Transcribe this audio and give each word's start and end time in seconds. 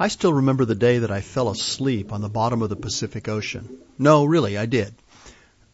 I 0.00 0.06
still 0.06 0.34
remember 0.34 0.64
the 0.64 0.76
day 0.76 1.00
that 1.00 1.10
I 1.10 1.22
fell 1.22 1.50
asleep 1.50 2.12
on 2.12 2.20
the 2.20 2.28
bottom 2.28 2.62
of 2.62 2.68
the 2.68 2.76
Pacific 2.76 3.26
Ocean. 3.26 3.78
No, 3.98 4.24
really, 4.24 4.56
I 4.56 4.66
did. 4.66 4.94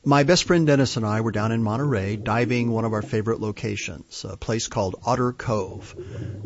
My 0.03 0.23
best 0.23 0.45
friend 0.45 0.67
Dennis 0.67 0.97
and 0.97 1.05
I 1.05 1.21
were 1.21 1.31
down 1.31 1.53
in 1.53 1.63
Monterey 1.63 2.17
diving 2.17 2.71
one 2.71 2.87
of 2.87 2.95
our 2.95 3.03
favorite 3.03 3.41
locations, 3.41 4.25
a 4.27 4.39
place 4.39 4.67
called 4.67 4.97
Otter 5.05 5.33
Cove. 5.33 5.95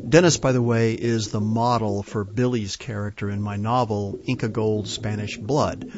Dennis, 0.08 0.38
by 0.38 0.50
the 0.50 0.62
way, 0.62 0.94
is 0.94 1.28
the 1.28 1.40
model 1.40 2.02
for 2.02 2.24
Billy's 2.24 2.74
character 2.74 3.30
in 3.30 3.40
my 3.40 3.56
novel 3.56 4.18
Inca 4.24 4.48
Gold 4.48 4.88
Spanish 4.88 5.36
Blood. 5.36 5.88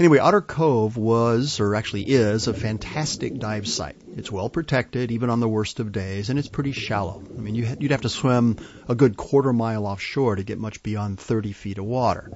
Anyway, 0.00 0.16
Otter 0.16 0.40
Cove 0.40 0.96
was, 0.96 1.60
or 1.60 1.74
actually 1.74 2.04
is, 2.04 2.46
a 2.46 2.54
fantastic 2.54 3.38
dive 3.38 3.68
site. 3.68 3.96
It's 4.16 4.32
well 4.32 4.48
protected, 4.48 5.12
even 5.12 5.28
on 5.28 5.40
the 5.40 5.48
worst 5.48 5.78
of 5.78 5.92
days, 5.92 6.30
and 6.30 6.38
it's 6.38 6.48
pretty 6.48 6.72
shallow. 6.72 7.22
I 7.36 7.40
mean, 7.42 7.54
you'd 7.54 7.90
have 7.90 8.00
to 8.00 8.08
swim 8.08 8.56
a 8.88 8.94
good 8.94 9.18
quarter 9.18 9.52
mile 9.52 9.86
offshore 9.86 10.36
to 10.36 10.42
get 10.42 10.58
much 10.58 10.82
beyond 10.82 11.20
30 11.20 11.52
feet 11.52 11.76
of 11.76 11.84
water. 11.84 12.30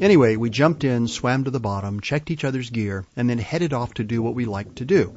Anyway, 0.00 0.34
we 0.34 0.50
jumped 0.50 0.82
in, 0.82 1.06
swam 1.06 1.44
to 1.44 1.52
the 1.52 1.60
bottom, 1.60 2.00
checked 2.00 2.32
each 2.32 2.44
other's 2.44 2.70
gear, 2.70 3.04
and 3.16 3.30
then 3.30 3.38
headed 3.38 3.72
off 3.72 3.94
to 3.94 4.02
do 4.02 4.20
what 4.20 4.34
we 4.34 4.44
like 4.44 4.74
to 4.74 4.84
do. 4.84 5.14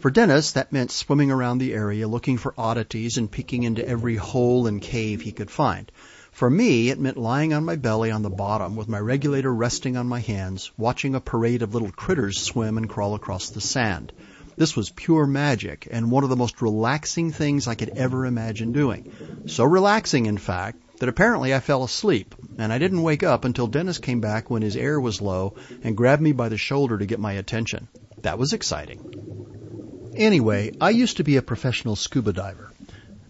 For 0.00 0.10
Dennis, 0.10 0.52
that 0.52 0.70
meant 0.70 0.90
swimming 0.90 1.30
around 1.30 1.58
the 1.58 1.72
area, 1.72 2.06
looking 2.06 2.36
for 2.36 2.52
oddities 2.58 3.16
and 3.16 3.30
peeking 3.30 3.62
into 3.62 3.88
every 3.88 4.16
hole 4.16 4.66
and 4.66 4.82
cave 4.82 5.22
he 5.22 5.32
could 5.32 5.50
find. 5.50 5.90
For 6.38 6.48
me, 6.48 6.88
it 6.88 7.00
meant 7.00 7.16
lying 7.16 7.52
on 7.52 7.64
my 7.64 7.74
belly 7.74 8.12
on 8.12 8.22
the 8.22 8.30
bottom 8.30 8.76
with 8.76 8.86
my 8.86 9.00
regulator 9.00 9.52
resting 9.52 9.96
on 9.96 10.06
my 10.06 10.20
hands, 10.20 10.70
watching 10.78 11.16
a 11.16 11.20
parade 11.20 11.62
of 11.62 11.74
little 11.74 11.90
critters 11.90 12.40
swim 12.40 12.78
and 12.78 12.88
crawl 12.88 13.16
across 13.16 13.50
the 13.50 13.60
sand. 13.60 14.12
This 14.56 14.76
was 14.76 14.88
pure 14.90 15.26
magic 15.26 15.88
and 15.90 16.12
one 16.12 16.22
of 16.22 16.30
the 16.30 16.36
most 16.36 16.62
relaxing 16.62 17.32
things 17.32 17.66
I 17.66 17.74
could 17.74 17.88
ever 17.88 18.24
imagine 18.24 18.70
doing. 18.70 19.10
So 19.46 19.64
relaxing, 19.64 20.26
in 20.26 20.38
fact, 20.38 20.80
that 21.00 21.08
apparently 21.08 21.52
I 21.52 21.58
fell 21.58 21.82
asleep, 21.82 22.36
and 22.56 22.72
I 22.72 22.78
didn't 22.78 23.02
wake 23.02 23.24
up 23.24 23.44
until 23.44 23.66
Dennis 23.66 23.98
came 23.98 24.20
back 24.20 24.48
when 24.48 24.62
his 24.62 24.76
air 24.76 25.00
was 25.00 25.20
low 25.20 25.54
and 25.82 25.96
grabbed 25.96 26.22
me 26.22 26.30
by 26.30 26.50
the 26.50 26.56
shoulder 26.56 26.98
to 26.98 27.06
get 27.06 27.18
my 27.18 27.32
attention. 27.32 27.88
That 28.22 28.38
was 28.38 28.52
exciting. 28.52 30.12
Anyway, 30.14 30.70
I 30.80 30.90
used 30.90 31.16
to 31.16 31.24
be 31.24 31.34
a 31.34 31.42
professional 31.42 31.96
scuba 31.96 32.32
diver. 32.32 32.70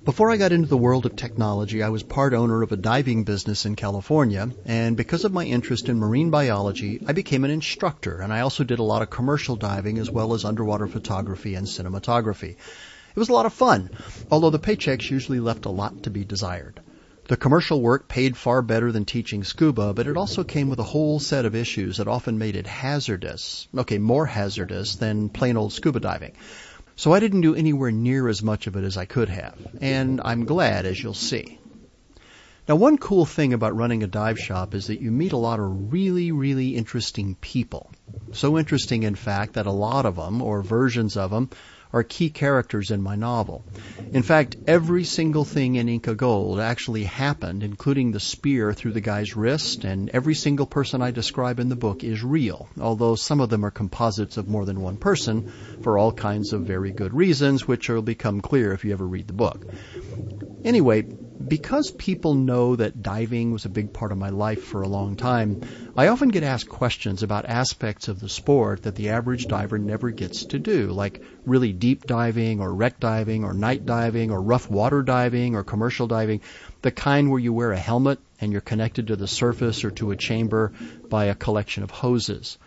Before 0.08 0.30
I 0.30 0.38
got 0.38 0.52
into 0.52 0.68
the 0.68 0.78
world 0.78 1.04
of 1.04 1.16
technology, 1.16 1.82
I 1.82 1.90
was 1.90 2.02
part 2.02 2.32
owner 2.32 2.62
of 2.62 2.72
a 2.72 2.78
diving 2.78 3.24
business 3.24 3.66
in 3.66 3.76
California, 3.76 4.48
and 4.64 4.96
because 4.96 5.26
of 5.26 5.34
my 5.34 5.44
interest 5.44 5.90
in 5.90 5.98
marine 5.98 6.30
biology, 6.30 6.98
I 7.06 7.12
became 7.12 7.44
an 7.44 7.50
instructor, 7.50 8.22
and 8.22 8.32
I 8.32 8.40
also 8.40 8.64
did 8.64 8.78
a 8.78 8.82
lot 8.82 9.02
of 9.02 9.10
commercial 9.10 9.54
diving 9.54 9.98
as 9.98 10.10
well 10.10 10.32
as 10.32 10.46
underwater 10.46 10.86
photography 10.86 11.56
and 11.56 11.66
cinematography. 11.66 12.52
It 12.52 13.18
was 13.18 13.28
a 13.28 13.34
lot 13.34 13.44
of 13.44 13.52
fun, 13.52 13.90
although 14.30 14.48
the 14.48 14.58
paychecks 14.58 15.10
usually 15.10 15.40
left 15.40 15.66
a 15.66 15.70
lot 15.70 16.02
to 16.04 16.10
be 16.10 16.24
desired. 16.24 16.80
The 17.28 17.36
commercial 17.36 17.82
work 17.82 18.08
paid 18.08 18.34
far 18.34 18.62
better 18.62 18.90
than 18.90 19.04
teaching 19.04 19.44
scuba, 19.44 19.92
but 19.92 20.06
it 20.06 20.16
also 20.16 20.42
came 20.42 20.70
with 20.70 20.78
a 20.78 20.84
whole 20.94 21.20
set 21.20 21.44
of 21.44 21.54
issues 21.54 21.98
that 21.98 22.08
often 22.08 22.38
made 22.38 22.56
it 22.56 22.66
hazardous, 22.66 23.68
okay, 23.76 23.98
more 23.98 24.24
hazardous 24.24 24.94
than 24.94 25.28
plain 25.28 25.58
old 25.58 25.74
scuba 25.74 26.00
diving. 26.00 26.32
So 26.98 27.12
I 27.12 27.20
didn't 27.20 27.42
do 27.42 27.54
anywhere 27.54 27.92
near 27.92 28.26
as 28.26 28.42
much 28.42 28.66
of 28.66 28.74
it 28.74 28.82
as 28.82 28.96
I 28.96 29.04
could 29.04 29.28
have, 29.28 29.54
and 29.80 30.20
I'm 30.24 30.46
glad, 30.46 30.84
as 30.84 31.00
you'll 31.00 31.14
see. 31.14 31.60
Now, 32.68 32.74
one 32.74 32.98
cool 32.98 33.24
thing 33.24 33.52
about 33.52 33.76
running 33.76 34.02
a 34.02 34.08
dive 34.08 34.36
shop 34.36 34.74
is 34.74 34.88
that 34.88 35.00
you 35.00 35.12
meet 35.12 35.32
a 35.32 35.36
lot 35.36 35.60
of 35.60 35.92
really, 35.92 36.32
really 36.32 36.74
interesting 36.74 37.36
people. 37.36 37.92
So 38.32 38.58
interesting, 38.58 39.04
in 39.04 39.14
fact, 39.14 39.52
that 39.52 39.66
a 39.66 39.70
lot 39.70 40.06
of 40.06 40.16
them, 40.16 40.42
or 40.42 40.60
versions 40.60 41.16
of 41.16 41.30
them, 41.30 41.50
are 41.92 42.02
key 42.02 42.30
characters 42.30 42.90
in 42.90 43.02
my 43.02 43.16
novel. 43.16 43.64
In 44.12 44.22
fact, 44.22 44.56
every 44.66 45.04
single 45.04 45.44
thing 45.44 45.74
in 45.74 45.88
Inca 45.88 46.14
Gold 46.14 46.60
actually 46.60 47.04
happened, 47.04 47.62
including 47.62 48.12
the 48.12 48.20
spear 48.20 48.72
through 48.72 48.92
the 48.92 49.00
guy's 49.00 49.36
wrist, 49.36 49.84
and 49.84 50.08
every 50.10 50.34
single 50.34 50.66
person 50.66 51.02
I 51.02 51.10
describe 51.10 51.60
in 51.60 51.68
the 51.68 51.76
book 51.76 52.02
is 52.02 52.22
real, 52.24 52.68
although 52.80 53.16
some 53.16 53.40
of 53.40 53.50
them 53.50 53.64
are 53.64 53.70
composites 53.70 54.36
of 54.36 54.48
more 54.48 54.64
than 54.64 54.80
one 54.80 54.96
person 54.96 55.44
for 55.82 55.98
all 55.98 56.12
kinds 56.12 56.52
of 56.52 56.62
very 56.62 56.90
good 56.90 57.12
reasons, 57.12 57.68
which 57.68 57.88
will 57.88 58.02
become 58.02 58.40
clear 58.40 58.72
if 58.72 58.84
you 58.84 58.92
ever 58.92 59.06
read 59.06 59.26
the 59.26 59.32
book. 59.34 59.66
Anyway, 60.64 61.06
because 61.48 61.90
people 61.90 62.34
know 62.34 62.76
that 62.76 63.02
diving 63.02 63.52
was 63.52 63.64
a 63.64 63.70
big 63.70 63.92
part 63.92 64.12
of 64.12 64.18
my 64.18 64.28
life 64.28 64.62
for 64.62 64.82
a 64.82 64.88
long 64.88 65.16
time, 65.16 65.60
I 65.96 66.08
often 66.08 66.28
get 66.28 66.42
asked 66.42 66.68
questions 66.68 67.22
about 67.22 67.46
aspects 67.46 68.08
of 68.08 68.20
the 68.20 68.28
sport 68.28 68.82
that 68.82 68.94
the 68.94 69.10
average 69.10 69.48
diver 69.48 69.78
never 69.78 70.10
gets 70.10 70.44
to 70.46 70.58
do, 70.58 70.88
like 70.88 71.22
really 71.46 71.72
deep 71.72 72.06
diving 72.06 72.60
or 72.60 72.72
wreck 72.72 73.00
diving 73.00 73.44
or 73.44 73.54
night 73.54 73.86
diving 73.86 74.30
or 74.30 74.42
rough 74.42 74.70
water 74.70 75.02
diving 75.02 75.54
or 75.54 75.64
commercial 75.64 76.06
diving, 76.06 76.40
the 76.82 76.90
kind 76.90 77.30
where 77.30 77.40
you 77.40 77.52
wear 77.52 77.72
a 77.72 77.78
helmet 77.78 78.18
and 78.40 78.52
you're 78.52 78.60
connected 78.60 79.08
to 79.08 79.16
the 79.16 79.26
surface 79.26 79.84
or 79.84 79.90
to 79.92 80.10
a 80.10 80.16
chamber 80.16 80.72
by 81.08 81.26
a 81.26 81.34
collection 81.34 81.82
of 81.82 81.90
hoses. 81.90 82.58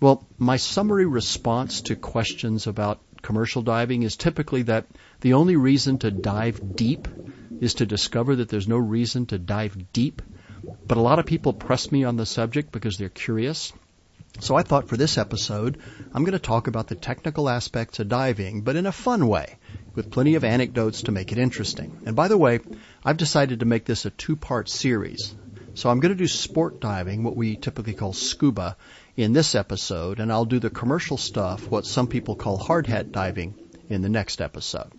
Well, 0.00 0.26
my 0.38 0.56
summary 0.56 1.06
response 1.06 1.82
to 1.82 1.96
questions 1.96 2.66
about 2.66 3.00
commercial 3.22 3.60
diving 3.60 4.02
is 4.02 4.16
typically 4.16 4.62
that 4.62 4.86
the 5.20 5.34
only 5.34 5.56
reason 5.56 5.98
to 5.98 6.10
dive 6.10 6.74
deep 6.74 7.06
is 7.60 7.74
to 7.74 7.86
discover 7.86 8.36
that 8.36 8.48
there's 8.48 8.66
no 8.66 8.78
reason 8.78 9.26
to 9.26 9.38
dive 9.38 9.92
deep. 9.92 10.22
But 10.86 10.98
a 10.98 11.02
lot 11.02 11.18
of 11.18 11.26
people 11.26 11.52
press 11.52 11.92
me 11.92 12.04
on 12.04 12.16
the 12.16 12.26
subject 12.26 12.72
because 12.72 12.98
they're 12.98 13.08
curious. 13.08 13.72
So 14.40 14.54
I 14.54 14.62
thought 14.62 14.88
for 14.88 14.96
this 14.96 15.18
episode, 15.18 15.78
I'm 16.14 16.24
going 16.24 16.32
to 16.32 16.38
talk 16.38 16.66
about 16.66 16.88
the 16.88 16.94
technical 16.94 17.48
aspects 17.48 17.98
of 17.98 18.08
diving, 18.08 18.62
but 18.62 18.76
in 18.76 18.86
a 18.86 18.92
fun 18.92 19.26
way, 19.26 19.58
with 19.94 20.10
plenty 20.10 20.36
of 20.36 20.44
anecdotes 20.44 21.02
to 21.02 21.12
make 21.12 21.32
it 21.32 21.38
interesting. 21.38 22.00
And 22.06 22.16
by 22.16 22.28
the 22.28 22.38
way, 22.38 22.60
I've 23.04 23.16
decided 23.16 23.60
to 23.60 23.66
make 23.66 23.84
this 23.84 24.06
a 24.06 24.10
two-part 24.10 24.68
series. 24.68 25.34
So 25.74 25.90
I'm 25.90 26.00
going 26.00 26.12
to 26.12 26.18
do 26.18 26.28
sport 26.28 26.80
diving, 26.80 27.22
what 27.22 27.36
we 27.36 27.56
typically 27.56 27.94
call 27.94 28.12
scuba, 28.12 28.76
in 29.16 29.32
this 29.32 29.54
episode, 29.54 30.20
and 30.20 30.32
I'll 30.32 30.44
do 30.44 30.60
the 30.60 30.70
commercial 30.70 31.16
stuff, 31.16 31.68
what 31.68 31.84
some 31.84 32.06
people 32.06 32.36
call 32.36 32.56
hard 32.56 32.86
hat 32.86 33.12
diving, 33.12 33.54
in 33.88 34.00
the 34.00 34.08
next 34.08 34.40
episode. 34.40 34.92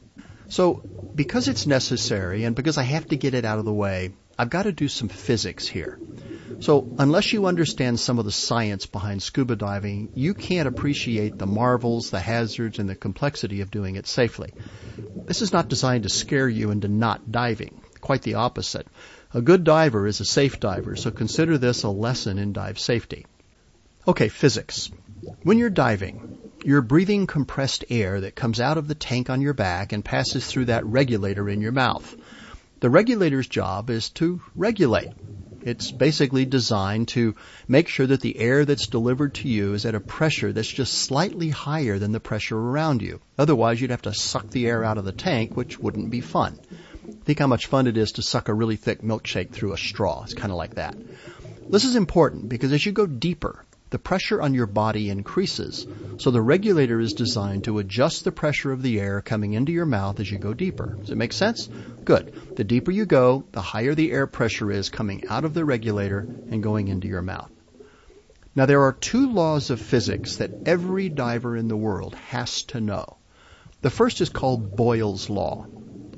So, 0.51 0.84
because 1.16 1.47
it's 1.47 1.66
necessary 1.66 2.44
and 2.44 2.57
because 2.57 2.78
I 2.78 2.84
have 2.84 3.07
to 3.07 3.16
get 3.16 3.34
it 3.34 3.45
out 3.45 3.59
of 3.59 3.63
the 3.63 3.73
way, 3.73 4.12
I've 4.38 4.50
got 4.50 4.63
to 4.63 4.73
do 4.73 4.89
some 4.89 5.07
physics 5.07 5.66
here. 5.66 5.97
So, 6.59 6.94
unless 7.00 7.31
you 7.31 7.45
understand 7.45 8.01
some 8.01 8.19
of 8.19 8.25
the 8.25 8.34
science 8.34 8.85
behind 8.85 9.23
scuba 9.23 9.56
diving, 9.56 10.09
you 10.13 10.34
can't 10.34 10.67
appreciate 10.67 11.38
the 11.38 11.45
marvels, 11.45 12.09
the 12.09 12.19
hazards, 12.19 12.79
and 12.79 12.89
the 12.89 12.95
complexity 12.95 13.62
of 13.62 13.72
doing 13.72 13.95
it 13.95 14.07
safely. 14.07 14.51
This 15.25 15.41
is 15.41 15.53
not 15.53 15.69
designed 15.69 16.03
to 16.03 16.09
scare 16.09 16.50
you 16.50 16.72
into 16.72 16.89
not 16.89 17.31
diving. 17.31 17.79
Quite 18.01 18.23
the 18.23 18.33
opposite. 18.33 18.88
A 19.33 19.41
good 19.41 19.63
diver 19.63 20.06
is 20.06 20.19
a 20.19 20.25
safe 20.25 20.59
diver, 20.59 20.97
so 20.97 21.12
consider 21.12 21.57
this 21.57 21.83
a 21.83 21.89
lesson 21.89 22.38
in 22.38 22.51
dive 22.51 22.78
safety. 22.78 23.25
Okay, 24.06 24.28
physics. 24.28 24.91
When 25.44 25.57
you're 25.57 25.69
diving, 25.69 26.31
you're 26.64 26.82
breathing 26.82 27.28
compressed 27.28 27.86
air 27.90 28.22
that 28.22 28.36
comes 28.36 28.60
out 28.60 28.78
of 28.78 28.88
the 28.88 28.96
tank 28.96 29.30
on 29.30 29.42
your 29.42 29.54
back 29.54 29.94
and 29.94 30.06
passes 30.06 30.46
through 30.46 30.66
that 30.66 30.86
regulator 30.86 31.50
in 31.50 31.62
your 31.62 31.72
mouth. 31.72 32.16
The 32.80 32.90
regulator's 32.90 33.48
job 33.48 33.90
is 33.90 34.10
to 34.12 34.42
regulate. 34.56 35.10
It's 35.64 35.92
basically 35.92 36.46
designed 36.46 37.10
to 37.10 37.36
make 37.68 37.88
sure 37.88 38.08
that 38.08 38.22
the 38.22 38.38
air 38.38 38.66
that's 38.66 38.88
delivered 38.88 39.36
to 39.36 39.48
you 39.48 39.76
is 39.76 39.86
at 39.86 39.94
a 39.94 40.00
pressure 40.00 40.52
that's 40.52 40.68
just 40.68 40.94
slightly 40.94 41.50
higher 41.50 42.00
than 42.00 42.12
the 42.12 42.20
pressure 42.20 42.58
around 42.58 43.04
you. 43.04 43.22
Otherwise, 43.38 43.80
you'd 43.80 43.92
have 43.92 44.02
to 44.04 44.14
suck 44.14 44.50
the 44.50 44.68
air 44.68 44.84
out 44.84 44.98
of 44.98 45.06
the 45.06 45.12
tank, 45.12 45.56
which 45.56 45.78
wouldn't 45.78 46.10
be 46.10 46.22
fun. 46.22 46.60
Think 47.25 47.38
how 47.38 47.48
much 47.48 47.68
fun 47.68 47.86
it 47.86 47.98
is 47.98 48.14
to 48.14 48.24
suck 48.24 48.50
a 48.50 48.54
really 48.54 48.75
thick 48.75 49.04
milkshake 49.04 49.52
through 49.52 49.74
a 49.74 49.78
straw. 49.78 50.24
It's 50.24 50.34
kind 50.34 50.52
of 50.52 50.57
like 50.57 50.75
that. 50.75 50.98
This 51.69 51.86
is 51.86 51.96
important 51.96 52.50
because 52.50 52.74
as 52.74 52.84
you 52.84 52.92
go 52.92 53.06
deeper, 53.06 53.64
the 53.92 54.00
pressure 54.00 54.42
on 54.42 54.54
your 54.54 54.68
body 54.68 55.10
increases. 55.10 55.86
So 56.18 56.32
the 56.32 56.42
regulator 56.42 57.00
is 57.00 57.14
designed 57.14 57.66
to 57.66 57.78
adjust 57.80 58.24
the 58.24 58.32
pressure 58.32 58.72
of 58.72 58.82
the 58.82 59.00
air 59.00 59.22
coming 59.22 59.54
into 59.54 59.74
your 59.74 59.86
mouth 59.86 60.20
as 60.22 60.32
you 60.32 60.38
go 60.38 60.54
deeper. 60.54 60.98
Does 61.00 61.10
it 61.10 61.18
make 61.18 61.34
sense? 61.34 61.68
Good. 62.04 62.56
The 62.56 62.64
deeper 62.64 62.92
you 62.92 63.06
go, 63.06 63.44
the 63.52 63.62
higher 63.62 63.94
the 63.94 64.12
air 64.12 64.28
pressure 64.28 64.72
is 64.72 64.90
coming 64.90 65.28
out 65.28 65.44
of 65.44 65.54
the 65.54 65.66
regulator 65.66 66.20
and 66.20 66.64
going 66.64 66.88
into 66.88 67.10
your 67.10 67.22
mouth. 67.22 67.52
Now 68.56 68.66
there 68.66 68.84
are 68.84 68.94
two 68.94 69.32
laws 69.32 69.70
of 69.70 69.82
physics 69.82 70.38
that 70.38 70.52
every 70.66 71.10
diver 71.10 71.58
in 71.58 71.68
the 71.68 71.78
world 71.78 72.16
has 72.30 72.64
to 72.64 72.80
know. 72.80 73.18
The 73.82 73.90
first 73.90 74.22
is 74.22 74.30
called 74.30 74.76
Boyle's 74.76 75.30
law. 75.30 75.66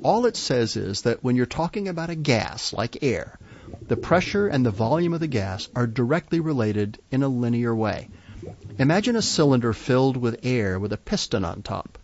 All 0.02 0.26
it 0.26 0.36
says 0.36 0.76
is 0.76 1.02
that 1.02 1.24
when 1.24 1.34
you're 1.34 1.46
talking 1.46 1.88
about 1.88 2.10
a 2.10 2.14
gas 2.14 2.72
like 2.72 3.02
air, 3.02 3.38
the 3.86 3.96
pressure 3.96 4.46
and 4.46 4.64
the 4.64 4.70
volume 4.70 5.12
of 5.12 5.20
the 5.20 5.26
gas 5.26 5.68
are 5.74 5.86
directly 5.86 6.40
related 6.40 6.98
in 7.10 7.22
a 7.22 7.28
linear 7.28 7.74
way. 7.74 8.08
Imagine 8.78 9.16
a 9.16 9.22
cylinder 9.22 9.72
filled 9.72 10.16
with 10.16 10.40
air 10.42 10.78
with 10.78 10.92
a 10.92 10.98
piston 10.98 11.44
on 11.44 11.62
top. 11.62 11.98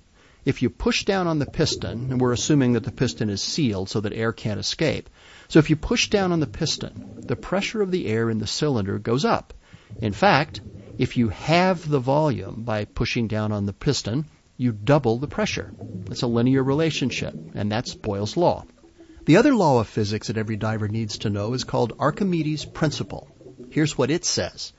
If 0.45 0.63
you 0.63 0.71
push 0.71 1.05
down 1.05 1.27
on 1.27 1.39
the 1.39 1.47
piston, 1.47 2.11
and 2.11 2.21
we're 2.21 2.33
assuming 2.33 2.73
that 2.73 2.85
the 2.85 2.93
piston 2.93 3.29
is 3.29 3.43
sealed 3.43 3.91
so 3.91 4.01
that 4.01 4.15
air 4.15 4.33
can't 4.33 4.59
escape, 4.61 5.11
so 5.49 5.59
if 5.59 5.69
you 5.69 5.77
push 5.77 6.09
down 6.09 6.33
on 6.33 6.41
the 6.41 6.47
piston, 6.47 7.25
the 7.27 7.37
pressure 7.37 7.83
of 7.83 7.91
the 7.91 8.07
air 8.07 8.31
in 8.31 8.39
the 8.39 8.47
cylinder 8.47 8.99
goes 8.99 9.25
up. 9.25 9.53
In 10.01 10.13
fact, 10.13 10.61
if 10.97 11.17
you 11.17 11.29
halve 11.29 11.89
the 11.89 11.99
volume 11.99 12.63
by 12.63 12.85
pushing 12.85 13.27
down 13.27 13.53
on 13.53 13.67
the 13.67 13.73
piston, 13.73 14.25
you 14.57 14.73
double 14.73 15.19
the 15.19 15.27
pressure. 15.27 15.73
It's 16.11 16.23
a 16.23 16.27
linear 16.27 16.63
relationship, 16.63 17.35
and 17.55 17.71
that's 17.71 17.95
Boyle's 17.95 18.37
law. 18.37 18.65
The 19.27 19.37
other 19.37 19.55
law 19.55 19.81
of 19.81 19.89
physics 19.89 20.29
that 20.29 20.39
every 20.39 20.57
diver 20.57 20.89
needs 20.89 21.19
to 21.19 21.31
know 21.31 21.53
is 21.53 21.65
called 21.65 21.93
Archimedes' 21.99 22.65
principle. 22.65 23.29
Here's 23.71 23.97
what 23.97 24.11
it 24.11 24.25
says. 24.25 24.73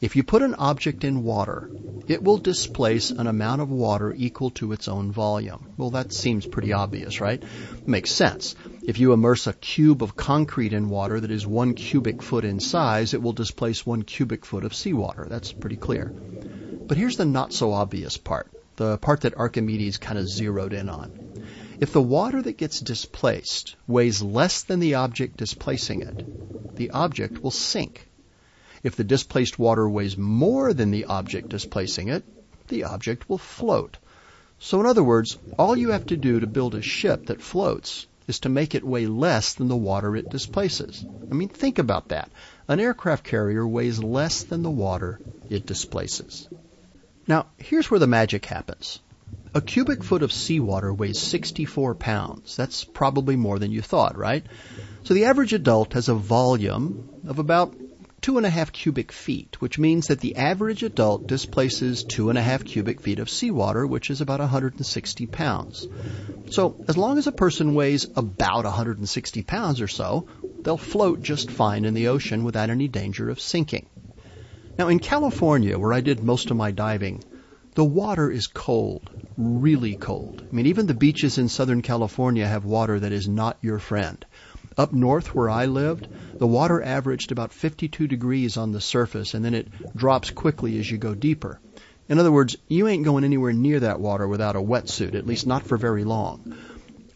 If 0.00 0.14
you 0.14 0.22
put 0.22 0.42
an 0.42 0.54
object 0.54 1.02
in 1.02 1.24
water, 1.24 1.70
it 2.06 2.22
will 2.22 2.38
displace 2.38 3.10
an 3.10 3.26
amount 3.26 3.62
of 3.62 3.70
water 3.70 4.14
equal 4.16 4.50
to 4.50 4.70
its 4.72 4.86
own 4.86 5.10
volume. 5.10 5.72
Well, 5.76 5.90
that 5.90 6.12
seems 6.12 6.46
pretty 6.46 6.72
obvious, 6.72 7.20
right? 7.20 7.42
Makes 7.84 8.12
sense. 8.12 8.54
If 8.82 9.00
you 9.00 9.12
immerse 9.12 9.48
a 9.48 9.54
cube 9.54 10.02
of 10.02 10.14
concrete 10.14 10.72
in 10.72 10.88
water 10.88 11.18
that 11.18 11.32
is 11.32 11.46
one 11.46 11.74
cubic 11.74 12.22
foot 12.22 12.44
in 12.44 12.60
size, 12.60 13.12
it 13.12 13.22
will 13.22 13.32
displace 13.32 13.84
one 13.84 14.02
cubic 14.02 14.46
foot 14.46 14.64
of 14.64 14.74
seawater. 14.74 15.26
That's 15.28 15.52
pretty 15.52 15.76
clear. 15.76 16.12
But 16.86 16.96
here's 16.96 17.16
the 17.16 17.24
not 17.24 17.52
so 17.52 17.72
obvious 17.72 18.16
part, 18.16 18.48
the 18.76 18.98
part 18.98 19.22
that 19.22 19.36
Archimedes 19.36 19.96
kind 19.96 20.18
of 20.18 20.28
zeroed 20.28 20.74
in 20.74 20.88
on. 20.88 21.27
If 21.80 21.92
the 21.92 22.02
water 22.02 22.42
that 22.42 22.56
gets 22.58 22.80
displaced 22.80 23.76
weighs 23.86 24.20
less 24.20 24.62
than 24.62 24.80
the 24.80 24.94
object 24.94 25.36
displacing 25.36 26.02
it, 26.02 26.24
the 26.74 26.90
object 26.90 27.42
will 27.42 27.52
sink. 27.52 28.08
If 28.82 28.96
the 28.96 29.04
displaced 29.04 29.60
water 29.60 29.88
weighs 29.88 30.16
more 30.18 30.72
than 30.72 30.90
the 30.90 31.04
object 31.04 31.50
displacing 31.50 32.08
it, 32.08 32.24
the 32.66 32.82
object 32.82 33.28
will 33.28 33.38
float. 33.38 33.96
So 34.58 34.80
in 34.80 34.86
other 34.86 35.04
words, 35.04 35.38
all 35.56 35.76
you 35.76 35.90
have 35.90 36.04
to 36.06 36.16
do 36.16 36.40
to 36.40 36.48
build 36.48 36.74
a 36.74 36.82
ship 36.82 37.26
that 37.26 37.40
floats 37.40 38.06
is 38.26 38.40
to 38.40 38.48
make 38.48 38.74
it 38.74 38.82
weigh 38.84 39.06
less 39.06 39.54
than 39.54 39.68
the 39.68 39.76
water 39.76 40.16
it 40.16 40.28
displaces. 40.30 41.04
I 41.30 41.34
mean, 41.34 41.48
think 41.48 41.78
about 41.78 42.08
that. 42.08 42.30
An 42.66 42.80
aircraft 42.80 43.22
carrier 43.22 43.66
weighs 43.66 44.02
less 44.02 44.42
than 44.42 44.62
the 44.62 44.70
water 44.70 45.20
it 45.48 45.64
displaces. 45.64 46.48
Now, 47.28 47.46
here's 47.56 47.88
where 47.88 48.00
the 48.00 48.06
magic 48.08 48.46
happens. 48.46 48.98
A 49.58 49.60
cubic 49.60 50.04
foot 50.04 50.22
of 50.22 50.32
seawater 50.32 50.94
weighs 50.94 51.18
64 51.18 51.96
pounds. 51.96 52.54
That's 52.54 52.84
probably 52.84 53.34
more 53.34 53.58
than 53.58 53.72
you 53.72 53.82
thought, 53.82 54.16
right? 54.16 54.46
So 55.02 55.14
the 55.14 55.24
average 55.24 55.52
adult 55.52 55.94
has 55.94 56.08
a 56.08 56.14
volume 56.14 57.08
of 57.26 57.40
about 57.40 57.74
two 58.20 58.36
and 58.36 58.46
a 58.46 58.50
half 58.50 58.70
cubic 58.70 59.10
feet, 59.10 59.60
which 59.60 59.76
means 59.76 60.06
that 60.06 60.20
the 60.20 60.36
average 60.36 60.84
adult 60.84 61.26
displaces 61.26 62.04
two 62.04 62.30
and 62.30 62.38
a 62.38 62.42
half 62.42 62.64
cubic 62.64 63.00
feet 63.00 63.18
of 63.18 63.28
seawater, 63.28 63.84
which 63.84 64.10
is 64.10 64.20
about 64.20 64.38
160 64.38 65.26
pounds. 65.26 65.88
So 66.50 66.76
as 66.86 66.96
long 66.96 67.18
as 67.18 67.26
a 67.26 67.32
person 67.32 67.74
weighs 67.74 68.06
about 68.14 68.62
160 68.62 69.42
pounds 69.42 69.80
or 69.80 69.88
so, 69.88 70.28
they'll 70.62 70.76
float 70.76 71.20
just 71.20 71.50
fine 71.50 71.84
in 71.84 71.94
the 71.94 72.06
ocean 72.06 72.44
without 72.44 72.70
any 72.70 72.86
danger 72.86 73.28
of 73.28 73.40
sinking. 73.40 73.86
Now 74.78 74.86
in 74.86 75.00
California, 75.00 75.76
where 75.76 75.92
I 75.92 76.00
did 76.00 76.22
most 76.22 76.52
of 76.52 76.56
my 76.56 76.70
diving, 76.70 77.24
the 77.74 77.84
water 77.84 78.30
is 78.30 78.46
cold, 78.46 79.10
really 79.36 79.94
cold. 79.94 80.42
I 80.50 80.56
mean, 80.56 80.66
even 80.66 80.86
the 80.86 80.94
beaches 80.94 81.38
in 81.38 81.48
Southern 81.48 81.82
California 81.82 82.46
have 82.46 82.64
water 82.64 82.98
that 82.98 83.12
is 83.12 83.28
not 83.28 83.58
your 83.60 83.78
friend. 83.78 84.24
Up 84.76 84.92
north 84.92 85.34
where 85.34 85.50
I 85.50 85.66
lived, 85.66 86.08
the 86.38 86.46
water 86.46 86.82
averaged 86.82 87.32
about 87.32 87.52
52 87.52 88.06
degrees 88.06 88.56
on 88.56 88.72
the 88.72 88.80
surface 88.80 89.34
and 89.34 89.44
then 89.44 89.54
it 89.54 89.68
drops 89.96 90.30
quickly 90.30 90.78
as 90.78 90.90
you 90.90 90.98
go 90.98 91.14
deeper. 91.14 91.60
In 92.08 92.18
other 92.18 92.32
words, 92.32 92.56
you 92.68 92.88
ain't 92.88 93.04
going 93.04 93.24
anywhere 93.24 93.52
near 93.52 93.80
that 93.80 94.00
water 94.00 94.26
without 94.26 94.56
a 94.56 94.60
wetsuit, 94.60 95.14
at 95.14 95.26
least 95.26 95.46
not 95.46 95.64
for 95.64 95.76
very 95.76 96.04
long. 96.04 96.56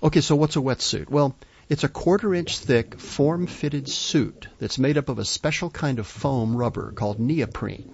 Okay, 0.02 0.20
so 0.20 0.36
what's 0.36 0.56
a 0.56 0.60
wetsuit? 0.60 1.08
Well, 1.08 1.36
it's 1.68 1.84
a 1.84 1.88
quarter 1.88 2.34
inch 2.34 2.58
thick, 2.58 2.98
form 2.98 3.46
fitted 3.46 3.88
suit 3.88 4.48
that's 4.58 4.78
made 4.78 4.98
up 4.98 5.08
of 5.08 5.18
a 5.18 5.24
special 5.24 5.70
kind 5.70 5.98
of 5.98 6.06
foam 6.06 6.54
rubber 6.54 6.92
called 6.92 7.18
neoprene. 7.18 7.88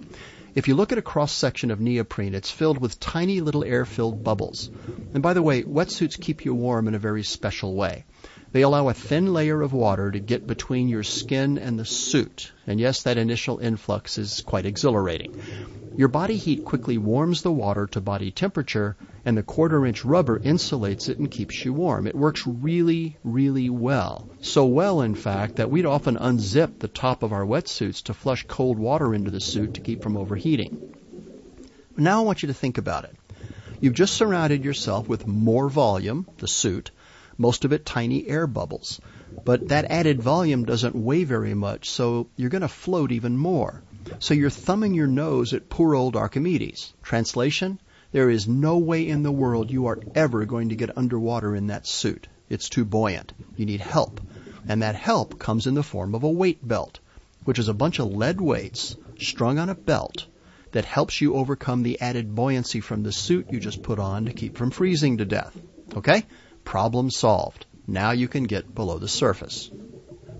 If 0.58 0.66
you 0.66 0.74
look 0.74 0.90
at 0.90 0.98
a 0.98 1.02
cross 1.02 1.30
section 1.30 1.70
of 1.70 1.78
neoprene, 1.78 2.34
it's 2.34 2.50
filled 2.50 2.78
with 2.78 2.98
tiny 2.98 3.40
little 3.40 3.62
air 3.62 3.84
filled 3.84 4.24
bubbles. 4.24 4.70
And 5.14 5.22
by 5.22 5.32
the 5.32 5.40
way, 5.40 5.62
wetsuits 5.62 6.18
keep 6.18 6.44
you 6.44 6.52
warm 6.52 6.88
in 6.88 6.96
a 6.96 6.98
very 6.98 7.22
special 7.22 7.76
way. 7.76 8.06
They 8.50 8.62
allow 8.62 8.88
a 8.88 8.92
thin 8.92 9.32
layer 9.32 9.62
of 9.62 9.72
water 9.72 10.10
to 10.10 10.18
get 10.18 10.48
between 10.48 10.88
your 10.88 11.04
skin 11.04 11.58
and 11.58 11.78
the 11.78 11.84
suit. 11.84 12.50
And 12.66 12.80
yes, 12.80 13.04
that 13.04 13.18
initial 13.18 13.58
influx 13.58 14.18
is 14.18 14.40
quite 14.40 14.66
exhilarating. 14.66 15.30
Your 15.98 16.06
body 16.06 16.36
heat 16.36 16.64
quickly 16.64 16.96
warms 16.96 17.42
the 17.42 17.50
water 17.50 17.88
to 17.88 18.00
body 18.00 18.30
temperature, 18.30 18.96
and 19.24 19.36
the 19.36 19.42
quarter 19.42 19.84
inch 19.84 20.04
rubber 20.04 20.38
insulates 20.38 21.08
it 21.08 21.18
and 21.18 21.28
keeps 21.28 21.64
you 21.64 21.72
warm. 21.72 22.06
It 22.06 22.14
works 22.14 22.46
really, 22.46 23.16
really 23.24 23.68
well. 23.68 24.28
So 24.40 24.64
well, 24.66 25.00
in 25.02 25.16
fact, 25.16 25.56
that 25.56 25.72
we'd 25.72 25.86
often 25.86 26.16
unzip 26.16 26.78
the 26.78 26.86
top 26.86 27.24
of 27.24 27.32
our 27.32 27.44
wetsuits 27.44 28.04
to 28.04 28.14
flush 28.14 28.44
cold 28.46 28.78
water 28.78 29.12
into 29.12 29.32
the 29.32 29.40
suit 29.40 29.74
to 29.74 29.80
keep 29.80 30.00
from 30.00 30.16
overheating. 30.16 30.94
Now 31.96 32.20
I 32.20 32.24
want 32.24 32.44
you 32.44 32.46
to 32.46 32.54
think 32.54 32.78
about 32.78 33.02
it. 33.02 33.16
You've 33.80 33.94
just 33.94 34.14
surrounded 34.14 34.64
yourself 34.64 35.08
with 35.08 35.26
more 35.26 35.68
volume, 35.68 36.28
the 36.38 36.46
suit, 36.46 36.92
most 37.38 37.64
of 37.64 37.72
it 37.72 37.86
tiny 37.86 38.26
air 38.26 38.46
bubbles. 38.46 39.00
But 39.44 39.68
that 39.68 39.90
added 39.90 40.20
volume 40.20 40.64
doesn't 40.64 40.94
weigh 40.94 41.24
very 41.24 41.54
much, 41.54 41.88
so 41.88 42.26
you're 42.36 42.50
going 42.50 42.62
to 42.62 42.68
float 42.68 43.12
even 43.12 43.38
more. 43.38 43.82
So 44.18 44.34
you're 44.34 44.50
thumbing 44.50 44.94
your 44.94 45.06
nose 45.06 45.52
at 45.54 45.70
poor 45.70 45.94
old 45.94 46.16
Archimedes. 46.16 46.92
Translation? 47.02 47.78
There 48.10 48.30
is 48.30 48.48
no 48.48 48.78
way 48.78 49.06
in 49.06 49.22
the 49.22 49.30
world 49.30 49.70
you 49.70 49.86
are 49.86 50.00
ever 50.14 50.44
going 50.46 50.70
to 50.70 50.76
get 50.76 50.96
underwater 50.98 51.54
in 51.54 51.68
that 51.68 51.86
suit. 51.86 52.26
It's 52.48 52.68
too 52.68 52.84
buoyant. 52.84 53.32
You 53.56 53.66
need 53.66 53.80
help. 53.80 54.20
And 54.66 54.82
that 54.82 54.94
help 54.94 55.38
comes 55.38 55.66
in 55.66 55.74
the 55.74 55.82
form 55.82 56.14
of 56.14 56.24
a 56.24 56.30
weight 56.30 56.66
belt, 56.66 56.98
which 57.44 57.58
is 57.58 57.68
a 57.68 57.74
bunch 57.74 57.98
of 57.98 58.12
lead 58.12 58.40
weights 58.40 58.96
strung 59.18 59.58
on 59.58 59.68
a 59.68 59.74
belt 59.74 60.26
that 60.72 60.84
helps 60.84 61.20
you 61.20 61.34
overcome 61.34 61.82
the 61.82 62.00
added 62.00 62.34
buoyancy 62.34 62.80
from 62.80 63.02
the 63.02 63.12
suit 63.12 63.52
you 63.52 63.60
just 63.60 63.82
put 63.82 63.98
on 63.98 64.26
to 64.26 64.32
keep 64.32 64.56
from 64.56 64.70
freezing 64.70 65.18
to 65.18 65.24
death. 65.24 65.56
Okay? 65.96 66.24
Problem 66.68 67.08
solved. 67.08 67.64
Now 67.86 68.10
you 68.10 68.28
can 68.28 68.44
get 68.44 68.74
below 68.74 68.98
the 68.98 69.08
surface. 69.08 69.70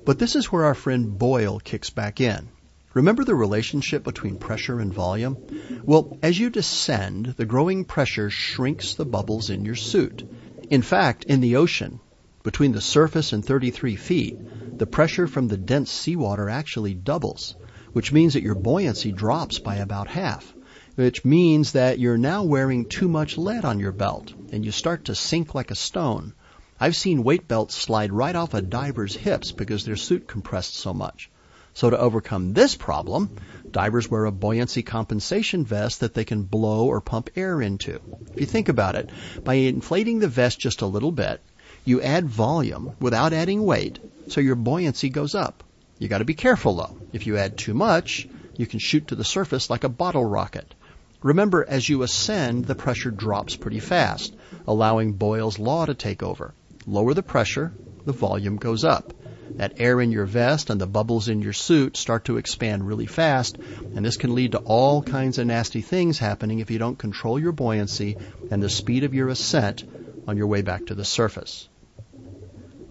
But 0.05 0.19
this 0.19 0.37
is 0.37 0.53
where 0.53 0.67
our 0.67 0.75
friend 0.75 1.19
Boyle 1.19 1.59
kicks 1.59 1.89
back 1.89 2.21
in. 2.21 2.51
Remember 2.93 3.25
the 3.25 3.35
relationship 3.35 4.05
between 4.05 4.37
pressure 4.37 4.79
and 4.79 4.93
volume? 4.93 5.39
Well, 5.85 6.19
as 6.23 6.39
you 6.39 6.51
descend, 6.51 7.35
the 7.39 7.47
growing 7.47 7.87
pressure 7.87 8.29
shrinks 8.29 8.93
the 8.93 9.07
bubbles 9.07 9.49
in 9.49 9.65
your 9.65 9.75
suit. 9.75 10.23
In 10.69 10.83
fact, 10.83 11.25
in 11.25 11.41
the 11.41 11.57
ocean, 11.57 11.99
between 12.43 12.73
the 12.73 12.83
surface 12.83 13.33
and 13.33 13.43
33 13.43 13.97
feet, 13.97 14.79
the 14.79 14.87
pressure 14.87 15.27
from 15.27 15.49
the 15.49 15.57
dense 15.57 15.91
seawater 15.91 16.51
actually 16.51 16.93
doubles, 16.93 17.57
which 17.95 18.13
means 18.13 18.35
that 18.35 18.43
your 18.43 18.55
buoyancy 18.55 19.13
drops 19.13 19.61
by 19.61 19.77
about 19.77 20.09
half 20.09 20.53
which 20.99 21.25
means 21.25 21.73
that 21.73 22.01
you're 22.01 22.19
now 22.19 22.43
wearing 22.43 22.85
too 22.85 23.07
much 23.07 23.39
lead 23.39 23.65
on 23.65 23.79
your 23.79 23.93
belt 23.93 24.33
and 24.51 24.65
you 24.65 24.73
start 24.73 25.05
to 25.05 25.15
sink 25.15 25.55
like 25.55 25.71
a 25.71 25.77
stone. 25.77 26.35
I've 26.81 26.97
seen 26.97 27.23
weight 27.23 27.47
belts 27.47 27.77
slide 27.77 28.13
right 28.13 28.35
off 28.35 28.53
a 28.53 28.61
diver's 28.61 29.15
hips 29.15 29.53
because 29.53 29.85
their 29.85 29.95
suit 29.95 30.27
compressed 30.27 30.75
so 30.75 30.93
much. 30.93 31.31
So 31.73 31.89
to 31.89 31.97
overcome 31.97 32.53
this 32.53 32.75
problem, 32.75 33.31
divers 33.71 34.11
wear 34.11 34.25
a 34.25 34.33
buoyancy 34.33 34.83
compensation 34.83 35.65
vest 35.65 36.01
that 36.01 36.15
they 36.15 36.25
can 36.25 36.43
blow 36.43 36.87
or 36.87 37.01
pump 37.01 37.31
air 37.37 37.63
into. 37.63 38.01
If 38.35 38.41
you 38.41 38.47
think 38.47 38.69
about 38.69 38.97
it, 38.97 39.09
by 39.45 39.55
inflating 39.55 40.19
the 40.19 40.27
vest 40.27 40.59
just 40.59 40.83
a 40.83 40.87
little 40.87 41.13
bit, 41.13 41.41
you 41.85 42.03
add 42.03 42.29
volume 42.29 42.97
without 42.99 43.33
adding 43.33 43.65
weight, 43.65 44.01
so 44.27 44.41
your 44.41 44.57
buoyancy 44.57 45.11
goes 45.11 45.37
up. 45.37 45.63
You 46.01 46.09
gotta 46.09 46.25
be 46.25 46.35
careful 46.35 46.75
though. 46.75 46.97
If 47.13 47.29
you 47.29 47.37
add 47.37 47.57
too 47.57 47.75
much, 47.75 48.27
you 48.57 48.67
can 48.67 48.81
shoot 48.81 49.07
to 49.07 49.15
the 49.15 49.23
surface 49.23 49.71
like 49.71 49.85
a 49.85 49.89
bottle 49.89 50.25
rocket. 50.25 50.75
Remember, 51.23 51.65
as 51.69 51.89
you 51.89 52.03
ascend, 52.03 52.67
the 52.67 52.77
pressure 52.77 53.11
drops 53.11 53.57
pretty 53.57 53.81
fast, 53.81 54.37
allowing 54.69 55.15
Boyle's 55.15 55.59
law 55.59 55.85
to 55.85 55.95
take 55.95 56.23
over. 56.23 56.55
Lower 56.87 57.13
the 57.13 57.25
pressure, 57.25 57.73
the 58.05 58.13
volume 58.13 58.57
goes 58.57 58.85
up. 58.85 59.13
That 59.57 59.81
air 59.81 60.01
in 60.01 60.13
your 60.13 60.27
vest 60.27 60.71
and 60.71 60.81
the 60.81 60.87
bubbles 60.87 61.29
in 61.29 61.43
your 61.43 61.53
suit 61.53 61.97
start 61.97 62.27
to 62.27 62.37
expand 62.37 62.87
really 62.87 63.07
fast, 63.07 63.59
and 63.97 64.05
this 64.05 64.17
can 64.17 64.37
lead 64.37 64.53
to 64.53 64.59
all 64.59 65.03
kinds 65.03 65.39
of 65.39 65.47
nasty 65.47 65.81
things 65.81 66.19
happening 66.19 66.61
if 66.61 66.71
you 66.71 66.79
don't 66.79 66.99
control 66.99 67.41
your 67.41 67.51
buoyancy 67.53 68.17
and 68.51 68.63
the 68.63 68.69
speed 68.69 69.03
of 69.03 69.15
your 69.15 69.29
ascent 69.29 69.83
on 70.29 70.37
your 70.37 70.47
way 70.47 70.63
back 70.63 70.87
to 70.87 70.95
the 70.95 71.05
surface. 71.05 71.69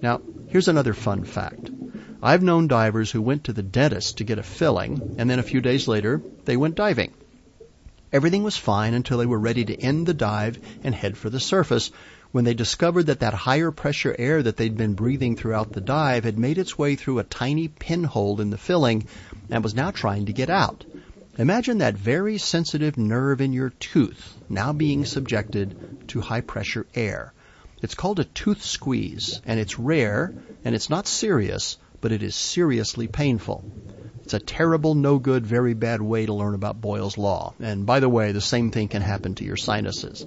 Now, 0.02 0.20
here's 0.48 0.68
another 0.68 0.94
fun 0.94 1.24
fact. 1.24 1.70
I've 2.22 2.44
known 2.44 2.68
divers 2.68 3.10
who 3.10 3.22
went 3.22 3.46
to 3.46 3.54
the 3.54 3.64
dentist 3.64 4.18
to 4.18 4.26
get 4.26 4.40
a 4.40 4.44
filling, 4.44 5.16
and 5.18 5.30
then 5.30 5.40
a 5.40 5.44
few 5.44 5.62
days 5.62 5.88
later, 5.88 6.22
they 6.44 6.58
went 6.58 6.76
diving. 6.76 7.14
Everything 8.14 8.44
was 8.44 8.56
fine 8.56 8.94
until 8.94 9.18
they 9.18 9.26
were 9.26 9.38
ready 9.38 9.66
to 9.66 9.82
end 9.82 10.06
the 10.08 10.14
dive 10.14 10.58
and 10.82 10.96
head 10.96 11.18
for 11.18 11.30
the 11.30 11.42
surface 11.42 11.92
when 12.32 12.46
they 12.46 12.54
discovered 12.54 13.04
that 13.08 13.20
that 13.20 13.34
higher 13.34 13.70
pressure 13.70 14.16
air 14.18 14.42
that 14.42 14.56
they'd 14.56 14.78
been 14.78 14.94
breathing 14.94 15.36
throughout 15.36 15.74
the 15.74 15.82
dive 15.82 16.24
had 16.24 16.40
made 16.40 16.58
its 16.58 16.78
way 16.78 16.96
through 16.96 17.20
a 17.20 17.24
tiny 17.26 17.68
pinhole 17.68 18.40
in 18.40 18.50
the 18.50 18.58
filling 18.58 19.04
and 19.52 19.62
was 19.62 19.76
now 19.76 19.92
trying 19.92 20.26
to 20.26 20.32
get 20.32 20.50
out. 20.50 20.86
Imagine 21.38 21.80
that 21.80 21.98
very 21.98 22.38
sensitive 22.38 22.98
nerve 22.98 23.42
in 23.42 23.52
your 23.52 23.72
tooth 23.72 24.38
now 24.48 24.72
being 24.72 25.04
subjected 25.04 25.76
to 26.08 26.22
high 26.22 26.42
pressure 26.42 26.86
air. 26.96 27.34
It's 27.82 27.94
called 27.96 28.20
a 28.20 28.24
tooth 28.24 28.64
squeeze, 28.64 29.42
and 29.46 29.60
it's 29.60 29.78
rare, 29.78 30.34
and 30.64 30.74
it's 30.74 30.90
not 30.90 31.08
serious, 31.08 31.78
but 32.00 32.14
it 32.14 32.24
is 32.24 32.36
seriously 32.36 33.08
painful. 33.08 33.66
It's 34.28 34.34
a 34.34 34.40
terrible, 34.40 34.94
no 34.94 35.20
good, 35.20 35.48
very 35.48 35.74
bad 35.74 36.02
way 36.02 36.26
to 36.26 36.34
learn 36.34 36.54
about 36.54 36.82
Boyle's 36.82 37.18
Law. 37.18 37.54
And 37.62 37.86
by 37.86 38.02
the 38.02 38.10
way, 38.10 38.34
the 38.34 38.42
same 38.42 38.72
thing 38.72 38.90
can 38.90 39.02
happen 39.02 39.36
to 39.36 39.46
your 39.46 39.56
sinuses. 39.56 40.26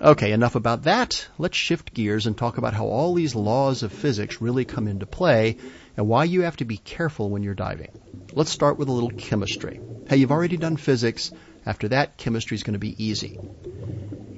Okay, 0.00 0.32
enough 0.32 0.54
about 0.54 0.84
that. 0.84 1.28
Let's 1.36 1.54
shift 1.54 1.92
gears 1.92 2.24
and 2.26 2.34
talk 2.34 2.56
about 2.56 2.72
how 2.72 2.86
all 2.86 3.12
these 3.12 3.34
laws 3.34 3.82
of 3.82 3.92
physics 3.92 4.40
really 4.40 4.64
come 4.64 4.88
into 4.88 5.04
play 5.04 5.58
and 5.98 6.08
why 6.08 6.24
you 6.24 6.44
have 6.44 6.56
to 6.56 6.64
be 6.64 6.78
careful 6.78 7.28
when 7.28 7.42
you're 7.42 7.52
diving. 7.52 7.90
Let's 8.32 8.50
start 8.50 8.78
with 8.78 8.88
a 8.88 8.92
little 8.92 9.10
chemistry. 9.10 9.82
Hey, 10.08 10.16
you've 10.16 10.32
already 10.32 10.56
done 10.56 10.78
physics. 10.78 11.30
After 11.66 11.88
that, 11.88 12.16
chemistry 12.16 12.54
is 12.54 12.62
going 12.62 12.72
to 12.72 12.78
be 12.78 13.04
easy. 13.04 13.38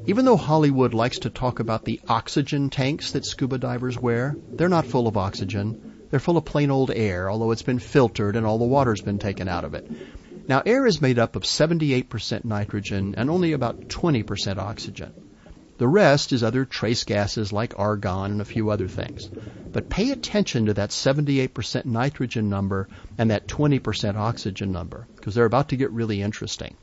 Even 0.06 0.25
though 0.25 0.37
Hollywood 0.37 0.92
likes 0.92 1.20
to 1.20 1.30
talk 1.30 1.61
about 1.61 1.85
the 1.85 2.00
oxygen 2.08 2.70
tanks 2.70 3.12
that 3.12 3.26
scuba 3.26 3.58
divers 3.58 3.96
wear, 3.96 4.35
they're 4.50 4.68
not 4.68 4.87
full 4.87 5.06
of 5.06 5.16
oxygen. 5.16 5.86
They're 6.10 6.20
full 6.20 6.36
of 6.36 6.44
plain 6.44 6.70
old 6.70 6.90
air, 6.90 7.30
although 7.30 7.50
it's 7.50 7.62
been 7.62 7.78
filtered 7.78 8.36
and 8.36 8.46
all 8.46 8.58
the 8.58 8.64
water's 8.64 9.00
been 9.00 9.18
taken 9.18 9.48
out 9.48 9.64
of 9.64 9.75
it. 9.75 9.90
Now, 10.48 10.62
air 10.64 10.86
is 10.86 11.00
made 11.00 11.18
up 11.18 11.34
of 11.34 11.42
78% 11.42 12.44
nitrogen 12.44 13.14
and 13.16 13.28
only 13.28 13.52
about 13.52 13.88
20% 13.88 14.58
oxygen. 14.58 15.12
The 15.78 15.88
rest 15.88 16.32
is 16.32 16.42
other 16.42 16.64
trace 16.64 17.04
gases 17.04 17.52
like 17.52 17.78
argon 17.78 18.32
and 18.32 18.40
a 18.40 18.46
few 18.46 18.70
other 18.70 18.88
things. 18.88 19.28
But 19.72 19.90
pay 19.90 20.10
attention 20.10 20.66
to 20.66 20.75
that 20.75 20.90
78% 20.90 21.84
nitrogen 21.84 22.48
number 22.48 22.88
and 23.18 23.30
that 23.30 23.48
20% 23.48 24.16
oxygen 24.16 24.72
number, 24.72 25.06
because 25.16 25.34
they're 25.34 25.44
about 25.44 25.70
to 25.70 25.76
get 25.76 25.90
really 25.90 26.22
interesting. 26.22 26.76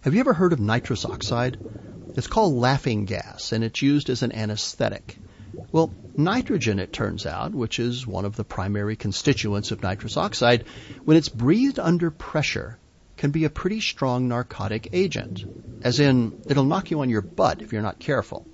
Have 0.00 0.14
you 0.14 0.20
ever 0.20 0.32
heard 0.32 0.52
of 0.52 0.60
nitrous 0.60 1.04
oxide? 1.04 1.58
It's 2.16 2.26
called 2.26 2.54
laughing 2.54 3.04
gas, 3.04 3.52
and 3.52 3.62
it's 3.62 3.82
used 3.82 4.08
as 4.08 4.22
an 4.22 4.32
anesthetic. 4.32 5.18
Well, 5.72 5.92
nitrogen, 6.16 6.78
it 6.78 6.92
turns 6.92 7.26
out, 7.26 7.52
which 7.52 7.78
is 7.78 8.06
one 8.06 8.24
of 8.24 8.36
the 8.36 8.44
primary 8.44 8.96
constituents 8.96 9.70
of 9.70 9.82
nitrous 9.82 10.16
oxide, 10.16 10.64
when 11.04 11.16
it's 11.16 11.28
breathed 11.28 11.78
under 11.78 12.10
pressure, 12.10 12.78
can 13.16 13.30
be 13.30 13.44
a 13.44 13.50
pretty 13.50 13.80
strong 13.80 14.28
narcotic 14.28 14.90
agent. 14.92 15.44
As 15.82 16.00
in, 16.00 16.42
it'll 16.48 16.64
knock 16.64 16.90
you 16.90 17.00
on 17.00 17.10
your 17.10 17.22
butt 17.22 17.62
if 17.62 17.72
you're 17.72 17.82
not 17.82 17.98
careful. 17.98 18.46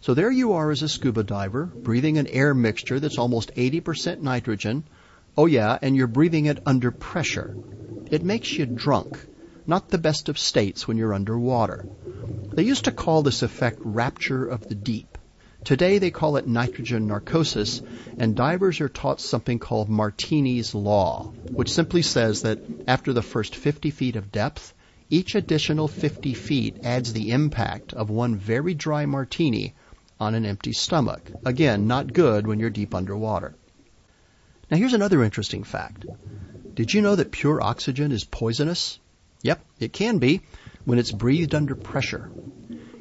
So 0.00 0.14
there 0.14 0.30
you 0.30 0.52
are 0.52 0.70
as 0.70 0.82
a 0.82 0.88
scuba 0.88 1.24
diver, 1.24 1.66
breathing 1.66 2.18
an 2.18 2.26
air 2.28 2.54
mixture 2.54 3.00
that's 3.00 3.18
almost 3.18 3.54
80% 3.54 4.20
nitrogen. 4.20 4.84
Oh 5.36 5.46
yeah, 5.46 5.78
and 5.82 5.96
you're 5.96 6.06
breathing 6.06 6.46
it 6.46 6.62
under 6.64 6.90
pressure. 6.90 7.56
It 8.10 8.22
makes 8.22 8.52
you 8.52 8.66
drunk. 8.66 9.18
Not 9.66 9.90
the 9.90 9.98
best 9.98 10.28
of 10.28 10.38
states 10.38 10.86
when 10.86 10.96
you're 10.96 11.12
underwater. 11.12 11.84
They 12.54 12.62
used 12.62 12.84
to 12.84 12.92
call 12.92 13.22
this 13.22 13.42
effect 13.42 13.78
rapture 13.82 14.46
of 14.46 14.66
the 14.68 14.74
deep. 14.74 15.07
Today 15.68 15.98
they 15.98 16.10
call 16.10 16.38
it 16.38 16.48
nitrogen 16.48 17.08
narcosis, 17.08 17.82
and 18.18 18.34
divers 18.34 18.80
are 18.80 18.88
taught 18.88 19.20
something 19.20 19.58
called 19.58 19.90
Martini's 19.90 20.74
Law, 20.74 21.30
which 21.50 21.70
simply 21.70 22.00
says 22.00 22.40
that 22.40 22.60
after 22.86 23.12
the 23.12 23.20
first 23.20 23.54
50 23.54 23.90
feet 23.90 24.16
of 24.16 24.32
depth, 24.32 24.72
each 25.10 25.34
additional 25.34 25.86
50 25.86 26.32
feet 26.32 26.78
adds 26.84 27.12
the 27.12 27.32
impact 27.32 27.92
of 27.92 28.08
one 28.08 28.36
very 28.36 28.72
dry 28.72 29.04
martini 29.04 29.74
on 30.18 30.34
an 30.34 30.46
empty 30.46 30.72
stomach. 30.72 31.30
Again, 31.44 31.86
not 31.86 32.14
good 32.14 32.46
when 32.46 32.58
you're 32.60 32.70
deep 32.70 32.94
underwater. 32.94 33.54
Now 34.70 34.78
here's 34.78 34.94
another 34.94 35.22
interesting 35.22 35.64
fact. 35.64 36.06
Did 36.72 36.94
you 36.94 37.02
know 37.02 37.14
that 37.14 37.30
pure 37.30 37.62
oxygen 37.62 38.10
is 38.10 38.24
poisonous? 38.24 38.98
Yep, 39.42 39.62
it 39.80 39.92
can 39.92 40.16
be 40.16 40.40
when 40.86 40.98
it's 40.98 41.12
breathed 41.12 41.54
under 41.54 41.74
pressure. 41.74 42.30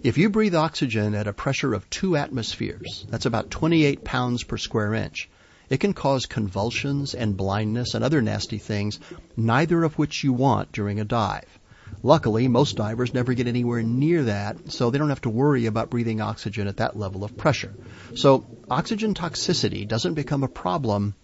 If 0.08 0.18
you 0.18 0.30
breathe 0.30 0.56
oxygen 0.56 1.16
at 1.16 1.28
a 1.28 1.34
pressure 1.34 1.74
of 1.74 1.90
two 1.90 2.16
atmospheres, 2.16 3.06
that's 3.10 3.26
about 3.26 3.52
28 3.52 4.06
pounds 4.06 4.42
per 4.42 4.56
square 4.56 4.94
inch, 4.94 5.30
it 5.70 5.82
can 5.82 5.92
cause 5.92 6.26
convulsions 6.26 7.14
and 7.14 7.36
blindness 7.36 7.94
and 7.94 8.06
other 8.06 8.22
nasty 8.22 8.58
things, 8.58 9.02
neither 9.36 9.84
of 9.84 10.00
which 10.00 10.24
you 10.24 10.32
want 10.32 10.72
during 10.72 11.02
a 11.02 11.04
dive. 11.04 11.60
Luckily, 12.04 12.48
most 12.48 12.78
divers 12.78 13.14
never 13.14 13.34
get 13.34 13.48
anywhere 13.48 13.84
near 13.84 14.24
that, 14.24 14.72
so 14.72 14.90
they 14.90 14.98
don't 14.98 15.10
have 15.10 15.24
to 15.24 15.30
worry 15.30 15.66
about 15.66 15.90
breathing 15.90 16.22
oxygen 16.22 16.70
at 16.70 16.78
that 16.78 16.98
level 16.98 17.26
of 17.26 17.36
pressure. 17.36 17.76
So, 18.16 18.46
oxygen 18.70 19.14
toxicity 19.14 19.86
doesn't 19.86 20.14
become 20.14 20.44
a 20.44 20.48
problem 20.48 21.16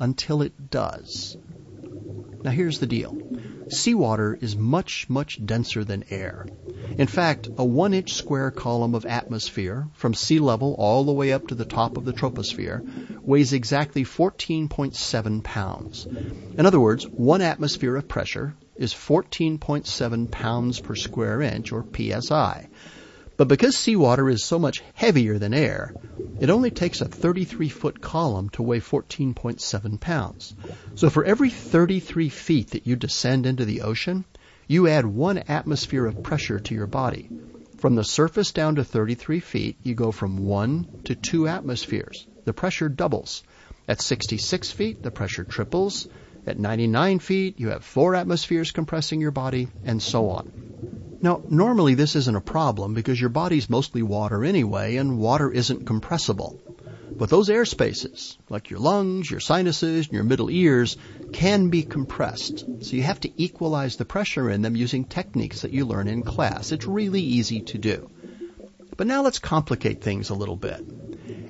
until 0.00 0.40
it 0.40 0.70
does. 0.70 1.36
Now 2.42 2.50
here's 2.50 2.78
the 2.78 2.86
deal. 2.86 3.14
Seawater 3.74 4.36
is 4.42 4.54
much, 4.54 5.08
much 5.08 5.40
denser 5.46 5.82
than 5.82 6.04
air. 6.10 6.44
In 6.98 7.06
fact, 7.06 7.48
a 7.56 7.64
one 7.64 7.94
inch 7.94 8.12
square 8.12 8.50
column 8.50 8.94
of 8.94 9.06
atmosphere 9.06 9.88
from 9.94 10.12
sea 10.12 10.38
level 10.40 10.74
all 10.76 11.04
the 11.04 11.12
way 11.14 11.32
up 11.32 11.46
to 11.46 11.54
the 11.54 11.64
top 11.64 11.96
of 11.96 12.04
the 12.04 12.12
troposphere 12.12 12.82
weighs 13.24 13.54
exactly 13.54 14.04
14.7 14.04 15.42
pounds. 15.42 16.06
In 16.58 16.66
other 16.66 16.80
words, 16.80 17.06
one 17.16 17.40
atmosphere 17.40 17.96
of 17.96 18.08
pressure 18.08 18.54
is 18.76 18.92
14.7 18.92 20.30
pounds 20.30 20.78
per 20.78 20.94
square 20.94 21.40
inch, 21.40 21.72
or 21.72 21.86
psi. 21.96 22.68
But 23.36 23.48
because 23.48 23.76
seawater 23.76 24.28
is 24.28 24.44
so 24.44 24.58
much 24.58 24.82
heavier 24.94 25.38
than 25.38 25.54
air, 25.54 25.94
it 26.40 26.50
only 26.50 26.70
takes 26.70 27.00
a 27.00 27.06
33 27.06 27.68
foot 27.68 28.00
column 28.00 28.50
to 28.50 28.62
weigh 28.62 28.80
14.7 28.80 30.00
pounds. 30.00 30.54
So 30.94 31.08
for 31.08 31.24
every 31.24 31.50
33 31.50 32.28
feet 32.28 32.70
that 32.70 32.86
you 32.86 32.96
descend 32.96 33.46
into 33.46 33.64
the 33.64 33.82
ocean, 33.82 34.24
you 34.66 34.86
add 34.88 35.06
one 35.06 35.38
atmosphere 35.38 36.06
of 36.06 36.22
pressure 36.22 36.60
to 36.60 36.74
your 36.74 36.86
body. 36.86 37.30
From 37.78 37.94
the 37.94 38.04
surface 38.04 38.52
down 38.52 38.76
to 38.76 38.84
33 38.84 39.40
feet, 39.40 39.76
you 39.82 39.94
go 39.94 40.12
from 40.12 40.46
one 40.46 40.86
to 41.04 41.14
two 41.14 41.48
atmospheres. 41.48 42.26
The 42.44 42.52
pressure 42.52 42.88
doubles. 42.88 43.42
At 43.88 44.00
66 44.00 44.70
feet, 44.70 45.02
the 45.02 45.10
pressure 45.10 45.44
triples. 45.44 46.06
At 46.46 46.58
99 46.58 47.18
feet, 47.18 47.58
you 47.58 47.70
have 47.70 47.84
four 47.84 48.14
atmospheres 48.14 48.70
compressing 48.70 49.20
your 49.20 49.30
body, 49.30 49.68
and 49.84 50.02
so 50.02 50.30
on. 50.30 51.01
Now, 51.22 51.40
normally 51.48 51.94
this 51.94 52.16
isn't 52.16 52.36
a 52.36 52.40
problem 52.40 52.94
because 52.94 53.20
your 53.20 53.30
body's 53.30 53.70
mostly 53.70 54.02
water 54.02 54.44
anyway, 54.44 54.96
and 54.96 55.18
water 55.18 55.50
isn't 55.50 55.86
compressible. 55.86 56.60
But 57.16 57.30
those 57.30 57.48
air 57.48 57.64
spaces, 57.64 58.36
like 58.48 58.70
your 58.70 58.80
lungs, 58.80 59.30
your 59.30 59.38
sinuses, 59.38 60.06
and 60.06 60.14
your 60.14 60.24
middle 60.24 60.50
ears, 60.50 60.96
can 61.32 61.68
be 61.68 61.84
compressed. 61.84 62.64
So 62.80 62.96
you 62.96 63.02
have 63.02 63.20
to 63.20 63.30
equalize 63.40 63.94
the 63.94 64.04
pressure 64.04 64.50
in 64.50 64.62
them 64.62 64.74
using 64.74 65.04
techniques 65.04 65.60
that 65.62 65.72
you 65.72 65.84
learn 65.84 66.08
in 66.08 66.22
class. 66.24 66.72
It's 66.72 66.86
really 66.88 67.22
easy 67.22 67.60
to 67.60 67.78
do. 67.78 68.10
But 68.96 69.06
now 69.06 69.22
let's 69.22 69.38
complicate 69.38 70.02
things 70.02 70.30
a 70.30 70.34
little 70.34 70.56
bit. 70.56 70.84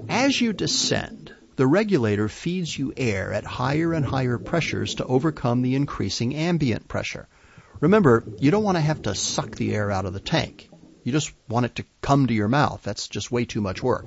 As 0.09 0.39
you 0.39 0.53
descend, 0.53 1.33
the 1.57 1.67
regulator 1.67 2.29
feeds 2.29 2.77
you 2.77 2.93
air 2.97 3.33
at 3.33 3.45
higher 3.45 3.95
and 3.95 4.05
higher 4.05 4.37
pressures 4.37 4.97
to 4.97 5.07
overcome 5.07 5.63
the 5.63 5.77
increasing 5.77 6.35
ambient 6.35 6.89
pressure. 6.89 7.29
Remember, 7.83 8.23
you 8.39 8.53
don't 8.53 8.63
want 8.63 8.77
to 8.77 8.81
have 8.81 9.03
to 9.03 9.15
suck 9.17 9.57
the 9.57 9.75
air 9.75 9.91
out 9.91 10.07
of 10.07 10.13
the 10.13 10.21
tank. 10.21 10.71
You 11.03 11.11
just 11.11 11.33
want 11.49 11.67
it 11.67 11.75
to 11.75 11.85
come 12.01 12.29
to 12.29 12.33
your 12.33 12.47
mouth. 12.47 12.81
That's 12.85 13.09
just 13.09 13.33
way 13.33 13.45
too 13.45 13.61
much 13.61 13.83
work. 13.83 14.07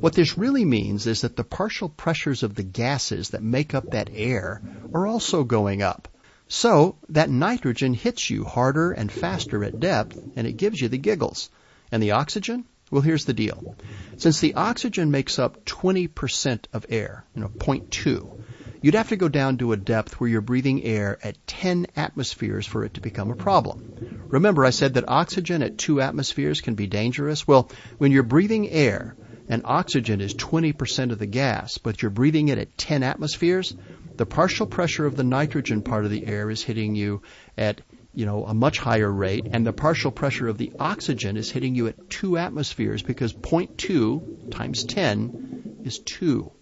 What 0.00 0.14
this 0.14 0.36
really 0.36 0.64
means 0.64 1.06
is 1.06 1.20
that 1.20 1.36
the 1.36 1.44
partial 1.44 1.88
pressures 1.88 2.42
of 2.42 2.56
the 2.56 2.64
gases 2.64 3.30
that 3.30 3.40
make 3.40 3.72
up 3.72 3.92
that 3.92 4.10
air 4.12 4.60
are 4.92 5.06
also 5.06 5.44
going 5.44 5.80
up. 5.80 6.08
So 6.48 6.96
that 7.10 7.30
nitrogen 7.30 7.94
hits 7.94 8.28
you 8.28 8.42
harder 8.42 8.90
and 8.90 9.12
faster 9.12 9.62
at 9.62 9.78
depth, 9.78 10.20
and 10.34 10.48
it 10.48 10.56
gives 10.56 10.80
you 10.80 10.88
the 10.88 10.98
giggles. 10.98 11.50
And 11.92 12.02
the 12.02 12.10
oxygen? 12.10 12.64
Well, 12.90 13.02
here's 13.02 13.26
the 13.26 13.32
deal. 13.32 13.76
Since 14.16 14.40
the 14.40 14.54
oxygen 14.54 15.12
makes 15.12 15.38
up 15.38 15.64
20% 15.64 16.64
of 16.72 16.86
air, 16.88 17.24
you 17.36 17.42
know, 17.42 17.48
0.2, 17.48 18.42
You'd 18.84 18.96
have 18.96 19.08
to 19.08 19.16
go 19.16 19.30
down 19.30 19.56
to 19.56 19.72
a 19.72 19.78
depth 19.78 20.20
where 20.20 20.28
you're 20.28 20.42
breathing 20.42 20.84
air 20.84 21.18
at 21.22 21.46
10 21.46 21.86
atmospheres 21.96 22.66
for 22.66 22.84
it 22.84 22.92
to 22.92 23.00
become 23.00 23.30
a 23.30 23.34
problem. 23.34 24.26
Remember 24.28 24.62
I 24.62 24.68
said 24.68 24.92
that 24.92 25.08
oxygen 25.08 25.62
at 25.62 25.78
2 25.78 26.02
atmospheres 26.02 26.60
can 26.60 26.74
be 26.74 26.86
dangerous? 26.86 27.48
Well, 27.48 27.70
when 27.96 28.12
you're 28.12 28.22
breathing 28.22 28.68
air 28.68 29.16
and 29.48 29.62
oxygen 29.64 30.20
is 30.20 30.34
20% 30.34 31.12
of 31.12 31.18
the 31.18 31.24
gas, 31.24 31.78
but 31.78 32.02
you're 32.02 32.10
breathing 32.10 32.48
it 32.48 32.58
at 32.58 32.76
10 32.76 33.02
atmospheres, 33.02 33.74
the 34.18 34.26
partial 34.26 34.66
pressure 34.66 35.06
of 35.06 35.16
the 35.16 35.24
nitrogen 35.24 35.80
part 35.80 36.04
of 36.04 36.10
the 36.10 36.26
air 36.26 36.50
is 36.50 36.62
hitting 36.62 36.94
you 36.94 37.22
at 37.56 37.80
you 38.12 38.26
know, 38.26 38.44
a 38.44 38.52
much 38.52 38.78
higher 38.78 39.10
rate, 39.10 39.46
and 39.50 39.66
the 39.66 39.72
partial 39.72 40.10
pressure 40.10 40.46
of 40.46 40.58
the 40.58 40.72
oxygen 40.78 41.38
is 41.38 41.50
hitting 41.50 41.74
you 41.74 41.86
at 41.86 42.10
2 42.10 42.36
atmospheres 42.36 43.02
because 43.02 43.32
0.2 43.32 44.50
times 44.50 44.84
10 44.84 45.80
is 45.86 46.00
2 46.00 46.52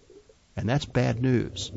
and 0.55 0.67
that's 0.67 0.85
bad 0.85 1.21
news. 1.21 1.71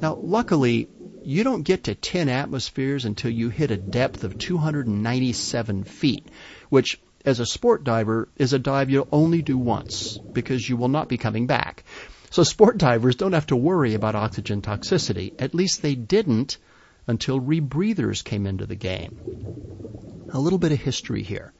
Now, 0.00 0.14
luckily, 0.14 0.88
you 1.24 1.44
don't 1.44 1.62
get 1.62 1.84
to 1.84 1.94
10 1.94 2.28
atmospheres 2.28 3.04
until 3.04 3.30
you 3.30 3.48
hit 3.48 3.70
a 3.70 3.76
depth 3.76 4.24
of 4.24 4.38
297 4.38 5.84
feet, 5.84 6.26
which, 6.68 7.00
as 7.24 7.40
a 7.40 7.46
sport 7.46 7.84
diver, 7.84 8.28
is 8.36 8.52
a 8.52 8.58
dive 8.58 8.90
you'll 8.90 9.08
only 9.12 9.42
do 9.42 9.58
once 9.58 10.18
because 10.18 10.68
you 10.68 10.76
will 10.76 10.88
not 10.88 11.08
be 11.08 11.18
coming 11.18 11.46
back. 11.46 11.84
So 12.30 12.42
sport 12.42 12.78
divers 12.78 13.16
don't 13.16 13.32
have 13.32 13.46
to 13.46 13.56
worry 13.56 13.94
about 13.94 14.14
oxygen 14.14 14.62
toxicity. 14.62 15.32
At 15.40 15.54
least 15.54 15.82
they 15.82 15.94
didn't 15.94 16.58
until 17.06 17.40
rebreathers 17.40 18.22
came 18.22 18.46
into 18.46 18.66
the 18.66 18.76
game. 18.76 19.18
A 20.32 20.38
little 20.38 20.58
bit 20.58 20.72
of 20.72 20.80
history 20.80 21.22
here. 21.22 21.52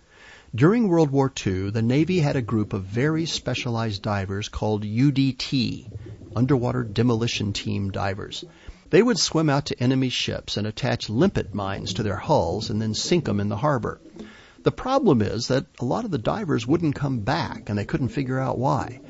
During 0.55 0.89
World 0.89 1.11
War 1.11 1.31
II, 1.47 1.73
the 1.73 1.83
Navy 1.83 2.21
had 2.21 2.35
a 2.35 2.41
group 2.41 2.73
of 2.73 2.83
very 2.83 3.27
specialized 3.27 4.01
divers 4.01 4.49
called 4.49 4.83
UDT, 4.83 5.91
Underwater 6.35 6.85
Demolition 6.85 7.53
Team 7.53 7.91
divers. 7.91 8.47
They 8.89 9.03
would 9.03 9.19
swim 9.19 9.51
out 9.51 9.67
to 9.67 9.79
enemy 9.79 10.09
ships 10.09 10.57
and 10.57 10.67
attach 10.67 11.11
limpet 11.11 11.55
mines 11.55 11.93
to 11.95 12.03
their 12.03 12.17
hulls 12.17 12.71
and 12.71 12.81
then 12.81 12.95
sink 12.95 13.27
them 13.27 13.41
in 13.41 13.51
the 13.51 13.59
harbor. 13.59 14.01
The 14.63 14.73
problem 14.73 15.21
is 15.21 15.49
that 15.49 15.67
a 15.81 15.85
lot 15.85 16.07
of 16.07 16.11
the 16.11 16.17
divers 16.17 16.67
wouldn't 16.67 16.95
come 16.95 17.21
back 17.21 17.69
and 17.69 17.79
they 17.79 17.85
couldn't 17.85 18.09
figure 18.09 18.41
out 18.41 18.59
why. 18.59 19.03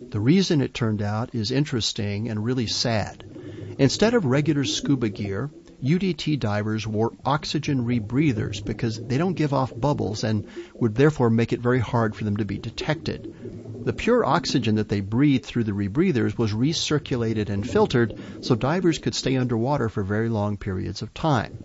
The 0.00 0.20
reason 0.20 0.60
it 0.60 0.74
turned 0.74 1.02
out 1.02 1.34
is 1.34 1.50
interesting 1.50 2.28
and 2.28 2.44
really 2.44 2.68
sad. 2.68 3.24
Instead 3.78 4.14
of 4.14 4.26
regular 4.26 4.64
scuba 4.64 5.08
gear, 5.08 5.50
UDT 5.84 6.40
divers 6.40 6.86
wore 6.86 7.12
oxygen 7.26 7.84
rebreathers 7.84 8.64
because 8.64 9.02
they 9.08 9.18
don't 9.18 9.34
give 9.34 9.52
off 9.52 9.78
bubbles 9.78 10.24
and 10.24 10.42
would 10.80 10.94
therefore 10.94 11.28
make 11.28 11.52
it 11.52 11.60
very 11.60 11.78
hard 11.78 12.16
for 12.16 12.24
them 12.24 12.38
to 12.38 12.44
be 12.46 12.56
detected. 12.56 13.28
The 13.84 13.92
pure 13.92 14.24
oxygen 14.24 14.76
that 14.76 14.88
they 14.88 15.02
breathed 15.02 15.44
through 15.44 15.64
the 15.64 15.72
rebreathers 15.74 16.38
was 16.38 16.54
recirculated 16.54 17.50
and 17.50 17.66
filtered 17.66 18.14
so 18.40 18.54
divers 18.54 18.98
could 18.98 19.14
stay 19.14 19.36
underwater 19.36 19.90
for 19.90 20.02
very 20.02 20.30
long 20.30 20.56
periods 20.56 21.02
of 21.02 21.12
time. 21.12 21.58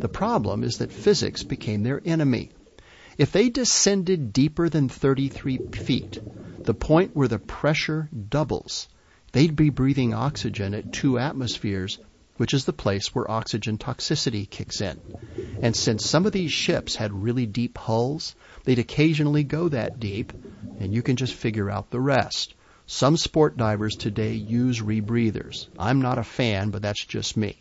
The 0.00 0.08
problem 0.10 0.64
is 0.64 0.76
that 0.76 0.92
physics 0.92 1.42
became 1.42 1.82
their 1.82 2.02
enemy. 2.04 2.50
If 3.16 3.32
they 3.32 3.48
descended 3.48 4.34
deeper 4.34 4.68
than 4.68 4.90
33 4.90 5.62
feet, 5.72 6.20
the 6.64 6.74
point 6.74 7.12
where 7.14 7.28
the 7.28 7.38
pressure 7.38 8.10
doubles, 8.28 8.86
they'd 9.32 9.56
be 9.56 9.70
breathing 9.70 10.12
oxygen 10.12 10.74
at 10.74 10.92
two 10.92 11.18
atmospheres 11.18 11.98
which 12.42 12.54
is 12.54 12.64
the 12.64 12.72
place 12.72 13.14
where 13.14 13.30
oxygen 13.30 13.78
toxicity 13.78 14.50
kicks 14.50 14.80
in. 14.80 15.00
And 15.62 15.76
since 15.76 16.04
some 16.04 16.26
of 16.26 16.32
these 16.32 16.50
ships 16.50 16.96
had 16.96 17.12
really 17.12 17.46
deep 17.46 17.78
hulls, 17.78 18.34
they'd 18.64 18.80
occasionally 18.80 19.44
go 19.44 19.68
that 19.68 20.00
deep, 20.00 20.32
and 20.80 20.92
you 20.92 21.02
can 21.02 21.14
just 21.14 21.34
figure 21.34 21.70
out 21.70 21.92
the 21.92 22.00
rest. 22.00 22.54
Some 22.88 23.16
sport 23.16 23.56
divers 23.56 23.94
today 23.94 24.32
use 24.32 24.80
rebreathers. 24.80 25.68
I'm 25.78 26.02
not 26.02 26.18
a 26.18 26.24
fan, 26.24 26.70
but 26.70 26.82
that's 26.82 27.04
just 27.04 27.36
me. 27.36 27.54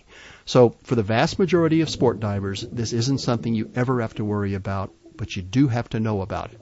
So 0.45 0.73
for 0.81 0.95
the 0.95 1.03
vast 1.03 1.37
majority 1.37 1.81
of 1.81 1.89
sport 1.91 2.19
divers, 2.19 2.65
this 2.71 2.91
isn't 2.91 3.19
something 3.19 3.53
you 3.53 3.69
ever 3.75 4.01
have 4.01 4.15
to 4.15 4.25
worry 4.25 4.55
about, 4.55 4.91
but 5.15 5.35
you 5.35 5.43
do 5.43 5.67
have 5.67 5.89
to 5.89 5.99
know 5.99 6.21
about 6.21 6.53
it. 6.53 6.60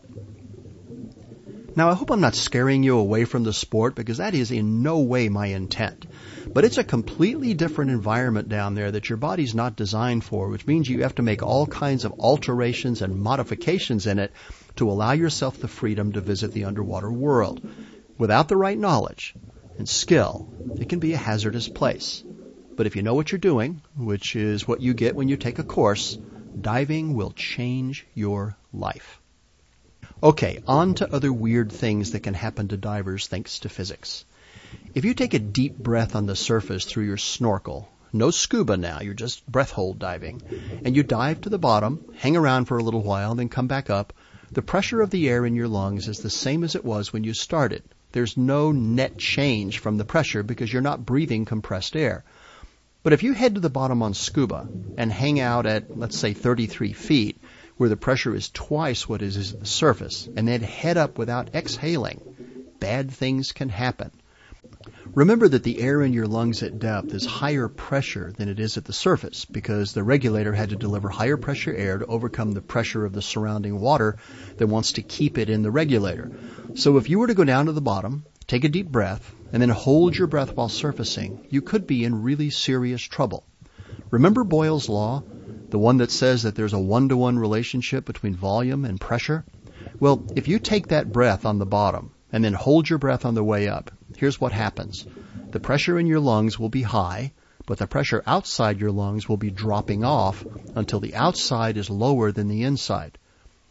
Now 1.76 1.90
I 1.90 1.94
hope 1.94 2.10
I'm 2.12 2.20
not 2.20 2.36
scaring 2.36 2.84
you 2.84 2.98
away 2.98 3.26
from 3.26 3.44
the 3.44 3.54
sport 3.54 3.96
because 3.96 4.18
that 4.18 4.34
is 4.34 4.52
in 4.52 4.82
no 4.82 5.00
way 5.00 5.30
my 5.30 5.48
intent. 5.48 6.08
But 6.52 6.66
it's 6.66 6.78
a 6.78 6.84
completely 6.84 7.54
different 7.54 7.92
environment 7.92 8.50
down 8.50 8.74
there 8.74 8.92
that 8.92 9.08
your 9.08 9.18
body's 9.18 9.54
not 9.54 9.76
designed 9.76 10.24
for, 10.24 10.50
which 10.50 10.66
means 10.66 10.90
you 10.90 11.04
have 11.04 11.16
to 11.16 11.22
make 11.22 11.44
all 11.44 11.68
kinds 11.68 12.06
of 12.06 12.20
alterations 12.20 13.02
and 13.02 13.22
modifications 13.22 14.08
in 14.08 14.20
it 14.20 14.32
to 14.78 14.90
allow 14.90 15.12
yourself 15.12 15.60
the 15.60 15.68
freedom 15.68 16.14
to 16.14 16.22
visit 16.22 16.52
the 16.54 16.66
underwater 16.66 17.12
world. 17.12 17.62
Without 18.18 18.48
the 18.48 18.58
right 18.58 18.78
knowledge 18.78 19.36
and 19.78 19.88
skill, 19.88 20.52
it 20.80 20.90
can 20.90 21.00
be 21.00 21.14
a 21.14 21.18
hazardous 21.18 21.70
place. 21.70 22.24
But 22.76 22.88
if 22.88 22.96
you 22.96 23.04
know 23.04 23.14
what 23.14 23.32
you're 23.32 23.40
doing, 23.40 23.82
which 23.96 24.36
is 24.36 24.68
what 24.68 24.82
you 24.82 24.94
get 24.94 25.16
when 25.16 25.30
you 25.30 25.38
take 25.38 25.60
a 25.60 25.64
course, 25.64 26.18
diving 26.60 27.14
will 27.14 27.32
change 27.32 28.08
your 28.16 28.58
life. 28.74 29.22
Okay, 30.22 30.62
on 30.68 30.96
to 30.96 31.14
other 31.14 31.32
weird 31.32 31.72
things 31.72 32.12
that 32.12 32.24
can 32.24 32.34
happen 32.34 32.68
to 32.68 32.76
divers 32.78 33.28
thanks 33.28 33.60
to 33.60 33.70
physics. 33.70 34.26
If 34.94 35.06
you 35.06 35.14
take 35.14 35.34
a 35.34 35.40
deep 35.40 35.78
breath 35.78 36.14
on 36.14 36.26
the 36.26 36.36
surface 36.36 36.84
through 36.84 37.06
your 37.06 37.16
snorkel, 37.16 37.88
no 38.12 38.30
scuba 38.30 38.76
now, 38.76 39.00
you're 39.00 39.14
just 39.14 39.50
breath 39.50 39.72
hold 39.72 39.98
diving, 39.98 40.42
and 40.84 40.94
you 40.94 41.04
dive 41.04 41.40
to 41.42 41.50
the 41.50 41.58
bottom, 41.58 42.04
hang 42.18 42.36
around 42.36 42.66
for 42.66 42.78
a 42.78 42.84
little 42.84 43.02
while, 43.02 43.34
then 43.34 43.48
come 43.48 43.68
back 43.68 43.90
up, 43.90 44.12
the 44.52 44.62
pressure 44.62 45.02
of 45.02 45.10
the 45.10 45.30
air 45.30 45.46
in 45.46 45.56
your 45.56 45.70
lungs 45.70 46.10
is 46.10 46.20
the 46.20 46.30
same 46.30 46.66
as 46.66 46.76
it 46.76 46.84
was 46.84 47.14
when 47.14 47.24
you 47.24 47.34
started. 47.34 47.84
There's 48.12 48.36
no 48.36 48.74
net 48.74 49.18
change 49.18 49.80
from 49.80 49.98
the 49.98 50.04
pressure 50.04 50.44
because 50.44 50.74
you're 50.74 50.82
not 50.82 51.06
breathing 51.06 51.46
compressed 51.46 51.96
air. 51.96 52.26
But 53.04 53.14
if 53.14 53.24
you 53.24 53.32
head 53.32 53.56
to 53.56 53.62
the 53.62 53.70
bottom 53.70 54.04
on 54.04 54.14
scuba 54.14 54.68
and 54.98 55.14
hang 55.14 55.40
out 55.40 55.66
at, 55.66 55.98
let's 55.98 56.18
say, 56.18 56.34
33 56.34 56.92
feet, 56.92 57.38
where 57.80 57.88
the 57.88 57.96
pressure 57.96 58.36
is 58.36 58.50
twice 58.50 59.08
what 59.08 59.22
is 59.22 59.54
at 59.54 59.60
the 59.62 59.66
surface, 59.66 60.28
and 60.36 60.46
then 60.46 60.60
head 60.60 60.98
up 60.98 61.18
without 61.18 61.56
exhaling, 61.56 62.20
bad 62.78 63.10
things 63.10 63.54
can 63.54 63.70
happen. 63.70 64.12
Remember 65.16 65.48
that 65.48 65.64
the 65.64 65.80
air 65.80 66.02
in 66.02 66.12
your 66.12 66.28
lungs 66.28 66.62
at 66.62 66.78
depth 66.78 67.14
is 67.14 67.26
higher 67.26 67.70
pressure 67.70 68.34
than 68.36 68.50
it 68.50 68.60
is 68.60 68.76
at 68.76 68.84
the 68.84 68.92
surface 68.92 69.46
because 69.46 69.94
the 69.94 70.04
regulator 70.04 70.52
had 70.52 70.72
to 70.72 70.76
deliver 70.76 71.08
higher 71.08 71.38
pressure 71.38 71.74
air 71.74 71.98
to 72.00 72.06
overcome 72.06 72.52
the 72.52 72.62
pressure 72.62 73.06
of 73.06 73.14
the 73.14 73.22
surrounding 73.22 73.80
water 73.80 74.18
that 74.58 74.68
wants 74.68 74.92
to 74.92 75.02
keep 75.02 75.38
it 75.38 75.50
in 75.50 75.62
the 75.62 75.72
regulator. 75.72 76.30
So 76.76 76.98
if 76.98 77.10
you 77.10 77.18
were 77.18 77.28
to 77.28 77.34
go 77.34 77.46
down 77.46 77.68
to 77.68 77.72
the 77.72 77.80
bottom, 77.80 78.26
take 78.46 78.66
a 78.66 78.70
deep 78.70 78.90
breath, 78.90 79.34
and 79.54 79.62
then 79.62 79.70
hold 79.70 80.18
your 80.18 80.28
breath 80.28 80.54
while 80.54 80.68
surfacing, 80.68 81.48
you 81.50 81.62
could 81.62 81.88
be 81.88 82.04
in 82.04 82.24
really 82.24 82.50
serious 82.50 83.02
trouble. 83.02 83.46
Remember 84.12 84.44
Boyle's 84.44 84.90
law? 84.90 85.24
The 85.72 85.78
one 85.78 85.98
that 85.98 86.10
says 86.10 86.42
that 86.44 86.56
there's 86.56 86.74
a 86.74 86.80
one-to-one 86.80 87.38
relationship 87.38 88.06
between 88.06 88.36
volume 88.36 88.86
and 88.86 89.00
pressure? 89.00 89.46
Well, 90.00 90.26
if 90.34 90.48
you 90.48 90.58
take 90.58 90.88
that 90.88 91.12
breath 91.12 91.46
on 91.46 91.60
the 91.60 91.66
bottom 91.66 92.12
and 92.32 92.44
then 92.44 92.54
hold 92.54 92.90
your 92.90 92.98
breath 92.98 93.24
on 93.24 93.36
the 93.36 93.44
way 93.44 93.68
up, 93.68 93.92
here's 94.18 94.42
what 94.42 94.52
happens. 94.52 95.06
The 95.52 95.60
pressure 95.60 96.00
in 96.00 96.08
your 96.08 96.20
lungs 96.20 96.58
will 96.58 96.70
be 96.70 96.82
high, 96.82 97.34
but 97.68 97.78
the 97.78 97.86
pressure 97.86 98.24
outside 98.26 98.80
your 98.80 98.92
lungs 98.92 99.30
will 99.30 99.38
be 99.38 99.52
dropping 99.52 100.04
off 100.04 100.44
until 100.74 101.00
the 101.00 101.14
outside 101.14 101.78
is 101.78 101.90
lower 101.90 102.32
than 102.32 102.48
the 102.48 102.64
inside. 102.64 103.20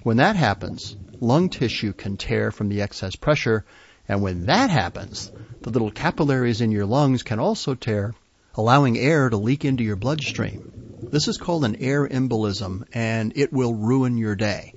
When 0.04 0.18
that 0.18 0.36
happens, 0.36 0.94
lung 1.18 1.48
tissue 1.48 1.92
can 1.92 2.16
tear 2.16 2.52
from 2.52 2.68
the 2.68 2.80
excess 2.80 3.16
pressure, 3.16 3.64
and 4.06 4.22
when 4.22 4.46
that 4.46 4.70
happens, 4.70 5.32
the 5.62 5.70
little 5.70 5.90
capillaries 5.90 6.60
in 6.60 6.70
your 6.70 6.86
lungs 6.86 7.24
can 7.24 7.40
also 7.40 7.74
tear, 7.74 8.14
allowing 8.54 8.96
air 8.96 9.28
to 9.28 9.36
leak 9.36 9.64
into 9.64 9.82
your 9.82 9.96
bloodstream. 9.96 10.62
This 11.10 11.28
is 11.28 11.38
called 11.38 11.64
an 11.64 11.76
air 11.76 12.06
embolism, 12.06 12.84
and 12.92 13.32
it 13.36 13.52
will 13.52 13.74
ruin 13.74 14.18
your 14.18 14.34
day. 14.34 14.74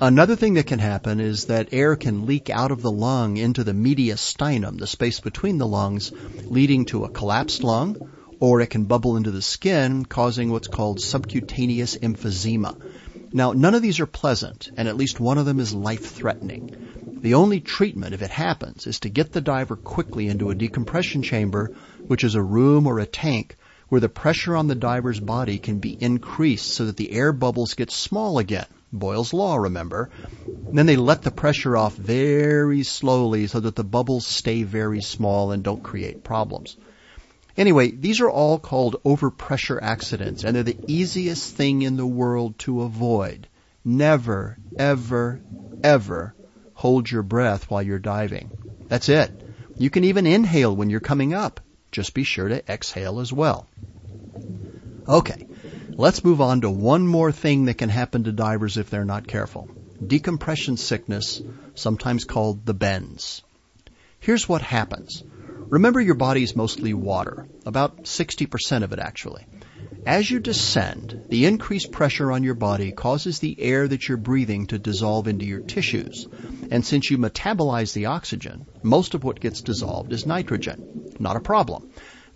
Another 0.00 0.34
thing 0.34 0.54
that 0.54 0.66
can 0.66 0.78
happen 0.78 1.20
is 1.20 1.44
that 1.44 1.68
air 1.72 1.94
can 1.94 2.26
leak 2.26 2.50
out 2.50 2.70
of 2.70 2.82
the 2.82 2.90
lung 2.90 3.36
into 3.36 3.64
the 3.64 3.72
mediastinum, 3.72 4.78
the 4.78 4.86
space 4.86 5.20
between 5.20 5.58
the 5.58 5.66
lungs, 5.66 6.10
leading 6.48 6.86
to 6.86 7.04
a 7.04 7.08
collapsed 7.08 7.62
lung, 7.62 7.96
or 8.40 8.60
it 8.60 8.70
can 8.70 8.84
bubble 8.84 9.16
into 9.16 9.30
the 9.30 9.42
skin, 9.42 10.04
causing 10.04 10.50
what's 10.50 10.68
called 10.68 11.00
subcutaneous 11.00 11.96
emphysema. 11.96 12.76
Now, 13.32 13.52
none 13.52 13.74
of 13.74 13.82
these 13.82 14.00
are 14.00 14.06
pleasant, 14.06 14.70
and 14.76 14.88
at 14.88 14.96
least 14.96 15.20
one 15.20 15.38
of 15.38 15.46
them 15.46 15.60
is 15.60 15.72
life-threatening. 15.72 16.70
The 17.22 17.34
only 17.34 17.60
treatment, 17.60 18.14
if 18.14 18.22
it 18.22 18.30
happens, 18.30 18.86
is 18.86 18.98
to 19.00 19.08
get 19.08 19.32
the 19.32 19.40
diver 19.40 19.76
quickly 19.76 20.28
into 20.28 20.50
a 20.50 20.54
decompression 20.54 21.22
chamber, 21.22 21.70
which 22.08 22.24
is 22.24 22.34
a 22.34 22.42
room 22.42 22.86
or 22.86 22.98
a 22.98 23.06
tank 23.06 23.56
where 23.90 24.00
the 24.00 24.08
pressure 24.08 24.56
on 24.56 24.68
the 24.68 24.74
diver's 24.74 25.20
body 25.20 25.58
can 25.58 25.78
be 25.78 25.96
increased 26.00 26.72
so 26.72 26.86
that 26.86 26.96
the 26.96 27.12
air 27.12 27.32
bubbles 27.32 27.74
get 27.74 27.90
small 27.90 28.38
again. 28.38 28.66
Boyle's 28.92 29.32
Law, 29.32 29.56
remember. 29.56 30.08
And 30.46 30.78
then 30.78 30.86
they 30.86 30.96
let 30.96 31.22
the 31.22 31.30
pressure 31.30 31.76
off 31.76 31.96
very 31.96 32.82
slowly 32.84 33.48
so 33.48 33.60
that 33.60 33.76
the 33.76 33.84
bubbles 33.84 34.26
stay 34.26 34.62
very 34.62 35.02
small 35.02 35.52
and 35.52 35.62
don't 35.62 35.82
create 35.82 36.24
problems. 36.24 36.76
Anyway, 37.56 37.90
these 37.90 38.20
are 38.20 38.30
all 38.30 38.58
called 38.58 39.02
overpressure 39.04 39.78
accidents, 39.82 40.44
and 40.44 40.54
they're 40.54 40.62
the 40.62 40.78
easiest 40.86 41.54
thing 41.54 41.82
in 41.82 41.96
the 41.96 42.06
world 42.06 42.58
to 42.60 42.82
avoid. 42.82 43.48
Never, 43.84 44.56
ever, 44.78 45.40
ever 45.82 46.34
hold 46.74 47.10
your 47.10 47.22
breath 47.22 47.68
while 47.68 47.82
you're 47.82 47.98
diving. 47.98 48.50
That's 48.88 49.08
it. 49.08 49.30
You 49.78 49.90
can 49.90 50.04
even 50.04 50.26
inhale 50.26 50.74
when 50.74 50.90
you're 50.90 51.00
coming 51.00 51.34
up. 51.34 51.60
Just 51.92 52.14
be 52.14 52.22
sure 52.24 52.48
to 52.48 52.72
exhale 52.72 53.18
as 53.20 53.32
well. 53.32 53.66
Okay, 55.10 55.46
Let's 56.00 56.24
move 56.24 56.40
on 56.40 56.62
to 56.62 56.70
one 56.70 57.06
more 57.06 57.30
thing 57.30 57.66
that 57.66 57.76
can 57.76 57.90
happen 57.90 58.24
to 58.24 58.32
divers 58.32 58.78
if 58.78 58.88
they're 58.88 59.04
not 59.04 59.26
careful. 59.26 59.68
Decompression 60.06 60.78
sickness, 60.78 61.42
sometimes 61.74 62.24
called 62.24 62.64
the 62.64 62.72
bends. 62.72 63.42
Here's 64.18 64.48
what 64.48 64.62
happens. 64.62 65.22
Remember 65.68 66.00
your 66.00 66.14
body 66.14 66.42
is 66.42 66.56
mostly 66.56 66.94
water, 66.94 67.46
about 67.66 68.04
60% 68.04 68.82
of 68.82 68.94
it 68.94 68.98
actually. 68.98 69.46
As 70.06 70.30
you 70.30 70.40
descend, 70.40 71.26
the 71.28 71.44
increased 71.44 71.92
pressure 71.92 72.32
on 72.32 72.42
your 72.42 72.54
body 72.54 72.90
causes 72.90 73.40
the 73.40 73.60
air 73.60 73.86
that 73.86 74.08
you're 74.08 74.16
breathing 74.16 74.68
to 74.68 74.78
dissolve 74.78 75.28
into 75.28 75.44
your 75.44 75.60
tissues. 75.60 76.28
And 76.70 76.82
since 76.82 77.10
you 77.10 77.18
metabolize 77.18 77.92
the 77.92 78.06
oxygen, 78.06 78.64
most 78.82 79.12
of 79.12 79.22
what 79.22 79.40
gets 79.40 79.60
dissolved 79.60 80.14
is 80.14 80.24
nitrogen. 80.24 81.14
Not 81.18 81.36
a 81.36 81.40
problem. 81.40 81.90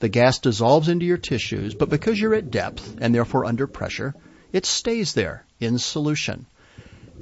The 0.04 0.10
gas 0.10 0.38
dissolves 0.38 0.90
into 0.90 1.06
your 1.06 1.16
tissues, 1.16 1.74
but 1.74 1.88
because 1.88 2.20
you're 2.20 2.34
at 2.34 2.50
depth 2.50 2.98
and 3.00 3.14
therefore 3.14 3.46
under 3.46 3.66
pressure, 3.66 4.14
it 4.52 4.66
stays 4.66 5.14
there 5.14 5.46
in 5.60 5.78
solution. 5.78 6.44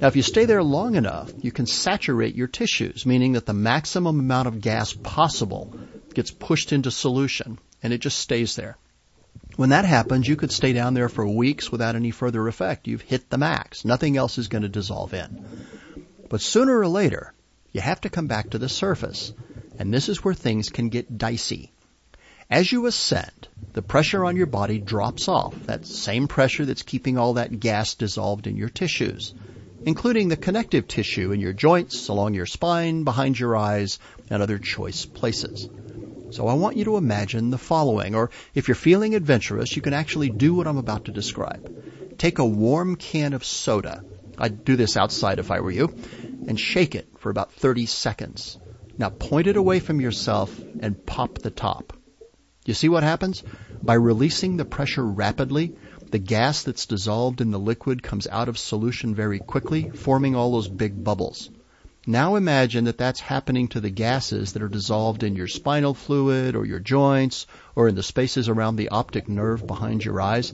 Now, 0.01 0.07
if 0.09 0.17
you 0.17 0.21
stay 0.21 0.43
there 0.43 0.61
long 0.61 0.95
enough, 0.95 1.31
you 1.41 1.53
can 1.53 1.65
saturate 1.65 2.35
your 2.35 2.47
tissues, 2.47 3.05
meaning 3.05 3.31
that 3.33 3.45
the 3.45 3.53
maximum 3.53 4.19
amount 4.19 4.49
of 4.49 4.59
gas 4.59 4.91
possible 4.91 5.73
gets 6.13 6.29
pushed 6.31 6.73
into 6.73 6.91
solution 6.91 7.57
and 7.81 7.93
it 7.93 7.99
just 7.99 8.17
stays 8.17 8.57
there. 8.57 8.75
When 9.55 9.69
that 9.69 9.85
happens, 9.85 10.27
you 10.27 10.35
could 10.35 10.51
stay 10.51 10.73
down 10.73 10.93
there 10.93 11.07
for 11.07 11.25
weeks 11.25 11.71
without 11.71 11.95
any 11.95 12.11
further 12.11 12.45
effect. 12.49 12.89
You've 12.89 12.99
hit 12.99 13.29
the 13.29 13.37
max. 13.37 13.85
Nothing 13.85 14.17
else 14.17 14.37
is 14.37 14.49
going 14.49 14.63
to 14.63 14.67
dissolve 14.67 15.13
in. 15.13 15.45
But 16.27 16.41
sooner 16.41 16.77
or 16.77 16.89
later, 16.89 17.31
you 17.71 17.79
have 17.79 18.01
to 18.01 18.09
come 18.09 18.27
back 18.27 18.49
to 18.49 18.57
the 18.57 18.67
surface. 18.67 19.31
And 19.79 19.93
this 19.93 20.09
is 20.09 20.21
where 20.21 20.33
things 20.33 20.67
can 20.67 20.89
get 20.89 21.17
dicey. 21.17 21.72
As 22.49 22.71
you 22.71 22.85
ascend, 22.85 23.47
the 23.73 23.81
pressure 23.81 24.25
on 24.25 24.35
your 24.35 24.45
body 24.45 24.79
drops 24.79 25.27
off, 25.27 25.55
that 25.65 25.85
same 25.85 26.27
pressure 26.27 26.65
that's 26.65 26.83
keeping 26.83 27.17
all 27.17 27.33
that 27.33 27.59
gas 27.59 27.95
dissolved 27.95 28.47
in 28.47 28.57
your 28.57 28.69
tissues. 28.69 29.33
including 29.85 30.29
the 30.29 30.37
connective 30.37 30.87
tissue 30.87 31.31
in 31.31 31.39
your 31.39 31.53
joints, 31.53 32.07
along 32.07 32.33
your 32.33 32.45
spine, 32.45 33.03
behind 33.03 33.37
your 33.37 33.55
eyes, 33.55 33.99
and 34.29 34.41
other 34.41 34.57
choice 34.57 35.05
places. 35.05 35.69
So 36.31 36.47
I 36.47 36.53
want 36.53 36.77
you 36.77 36.85
to 36.85 36.97
imagine 36.97 37.49
the 37.49 37.57
following, 37.57 38.15
or 38.15 38.31
if 38.55 38.67
you're 38.67 38.75
feeling 38.75 39.13
adventurous, 39.13 39.75
you 39.75 39.81
can 39.81 39.93
actually 39.93 40.29
do 40.29 40.53
what 40.53 40.67
I'm 40.67 40.77
about 40.77 41.05
to 41.05 41.11
describe. 41.11 41.69
Take 42.17 42.39
a 42.39 42.45
warm 42.45 42.95
can 42.95 43.33
of 43.33 43.43
soda. 43.43 44.03
I'd 44.37 44.65
do 44.65 44.75
this 44.75 44.97
outside 44.97 45.39
if 45.39 45.51
I 45.51 45.59
were 45.59 45.71
you, 45.71 45.93
and 46.47 46.59
shake 46.59 46.95
it 46.95 47.07
for 47.19 47.29
about 47.29 47.51
30 47.51 47.85
seconds. 47.85 48.57
Now 48.97 49.09
point 49.09 49.47
it 49.47 49.57
away 49.57 49.79
from 49.79 50.01
yourself 50.01 50.57
and 50.79 51.05
pop 51.05 51.39
the 51.39 51.51
top. 51.51 51.93
You 52.65 52.73
see 52.73 52.87
what 52.87 53.03
happens? 53.03 53.43
By 53.81 53.95
releasing 53.95 54.55
the 54.55 54.63
pressure 54.63 55.05
rapidly, 55.05 55.73
the 56.11 56.19
gas 56.19 56.63
that's 56.63 56.85
dissolved 56.85 57.41
in 57.41 57.51
the 57.51 57.59
liquid 57.59 58.01
comes 58.01 58.27
out 58.27 58.47
of 58.47 58.57
solution 58.57 59.13
very 59.13 59.39
quickly, 59.39 59.89
forming 59.93 60.35
all 60.35 60.53
those 60.53 60.69
big 60.69 61.03
bubbles. 61.03 61.49
Now 62.07 62.35
imagine 62.35 62.85
that 62.85 62.97
that's 62.97 63.19
happening 63.19 63.67
to 63.69 63.81
the 63.81 63.89
gases 63.89 64.53
that 64.53 64.61
are 64.61 64.69
dissolved 64.69 65.23
in 65.23 65.35
your 65.35 65.47
spinal 65.47 65.93
fluid 65.93 66.55
or 66.55 66.65
your 66.65 66.79
joints 66.79 67.47
or 67.75 67.87
in 67.87 67.95
the 67.95 68.03
spaces 68.03 68.47
around 68.47 68.77
the 68.77 68.89
optic 68.89 69.27
nerve 69.27 69.67
behind 69.67 70.05
your 70.05 70.21
eyes. 70.21 70.53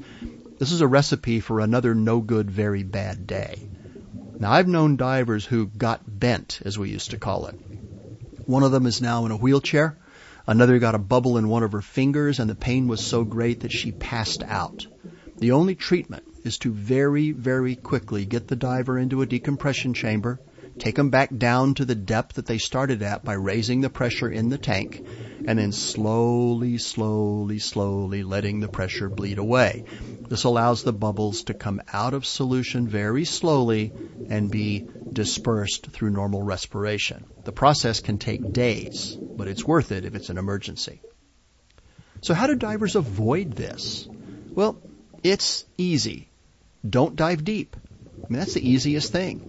This 0.58 0.72
is 0.72 0.82
a 0.82 0.88
recipe 0.88 1.40
for 1.40 1.60
another 1.60 1.94
no 1.94 2.22
good, 2.22 2.50
very 2.50 2.84
bad 2.84 3.28
day. 3.28 3.60
Now 4.40 4.52
I've 4.52 4.68
known 4.68 4.96
divers 4.96 5.46
who 5.46 5.68
got 5.68 6.02
bent, 6.20 6.60
as 6.66 6.80
we 6.80 6.90
used 6.90 7.12
to 7.12 7.18
call 7.18 7.48
it. 7.48 7.56
One 8.46 8.64
of 8.64 8.72
them 8.72 8.86
is 8.86 9.02
now 9.02 9.26
in 9.26 9.32
a 9.32 9.38
wheelchair. 9.38 9.96
Another 10.50 10.80
got 10.80 10.96
a 10.96 10.98
bubble 10.98 11.38
in 11.38 11.48
one 11.48 11.62
of 11.62 11.74
her 11.74 11.82
fingers 11.84 12.40
and 12.40 12.50
the 12.50 12.56
pain 12.56 12.88
was 12.88 13.02
so 13.02 13.24
great 13.24 13.60
that 13.60 13.72
she 13.72 13.92
passed 13.92 14.42
out. 14.48 14.88
The 15.38 15.52
only 15.52 15.76
treatment 15.76 16.24
is 16.44 16.58
to 16.58 16.74
very, 16.74 17.32
very 17.32 17.76
quickly 17.76 18.26
get 18.26 18.48
the 18.48 18.56
diver 18.56 18.98
into 18.98 19.22
a 19.22 19.28
decompression 19.28 19.94
chamber, 19.94 20.40
take 20.78 20.96
them 20.96 21.10
back 21.10 21.36
down 21.36 21.74
to 21.76 21.86
the 21.86 21.96
depth 21.96 22.36
that 22.36 22.46
they 22.46 22.58
started 22.58 23.02
at 23.02 23.24
by 23.24 23.34
raising 23.34 23.82
the 23.82 23.90
pressure 23.90 24.30
in 24.30 24.50
the 24.50 24.58
tank, 24.58 25.06
and 25.46 25.58
then 25.58 25.72
slowly, 25.72 26.78
slowly, 26.78 27.60
slowly 27.60 28.24
letting 28.24 28.60
the 28.60 28.68
pressure 28.68 29.10
bleed 29.10 29.38
away. 29.38 29.86
This 30.28 30.44
allows 30.44 30.84
the 30.84 30.94
bubbles 30.94 31.44
to 31.46 31.54
come 31.54 31.82
out 31.92 32.14
of 32.14 32.26
solution 32.26 32.88
very 32.88 33.26
slowly 33.26 33.92
and 34.30 34.52
be 34.52 34.88
dispersed 35.12 35.88
through 35.88 36.12
normal 36.12 36.44
respiration. 36.44 37.26
The 37.46 37.52
process 37.52 38.00
can 38.00 38.18
take 38.18 38.54
days, 38.54 39.16
but 39.16 39.48
it's 39.48 39.66
worth 39.66 39.92
it 39.92 40.06
if 40.06 40.14
it's 40.14 40.30
an 40.30 40.38
emergency. 40.38 41.02
So 42.22 42.34
how 42.34 42.48
do 42.48 42.56
divers 42.56 42.96
avoid 42.96 43.54
this? 43.54 44.08
Well, 44.54 44.80
it's 45.24 45.66
easy. 45.78 46.30
Don't 46.88 47.16
dive 47.16 47.44
deep. 47.44 47.76
I 48.24 48.32
mean, 48.32 48.40
that's 48.40 48.54
the 48.54 48.70
easiest 48.70 49.12
thing. 49.12 49.42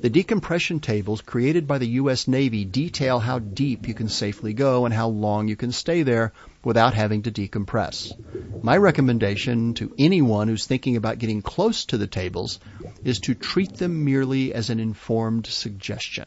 The 0.00 0.10
decompression 0.10 0.80
tables 0.80 1.22
created 1.22 1.66
by 1.66 1.78
the 1.78 1.88
U.S. 2.02 2.28
Navy 2.28 2.64
detail 2.64 3.18
how 3.18 3.38
deep 3.38 3.88
you 3.88 3.94
can 3.94 4.08
safely 4.08 4.52
go 4.52 4.84
and 4.84 4.94
how 4.94 5.08
long 5.08 5.48
you 5.48 5.56
can 5.56 5.72
stay 5.72 6.02
there 6.02 6.32
without 6.64 6.94
having 6.94 7.22
to 7.22 7.32
decompress. 7.32 8.14
My 8.62 8.76
recommendation 8.76 9.74
to 9.74 9.92
anyone 9.98 10.48
who's 10.48 10.66
thinking 10.66 10.96
about 10.96 11.18
getting 11.18 11.42
close 11.42 11.84
to 11.86 11.98
the 11.98 12.06
tables 12.06 12.60
is 13.04 13.18
to 13.20 13.34
treat 13.34 13.74
them 13.74 14.04
merely 14.04 14.52
as 14.54 14.70
an 14.70 14.78
informed 14.78 15.46
suggestion. 15.46 16.26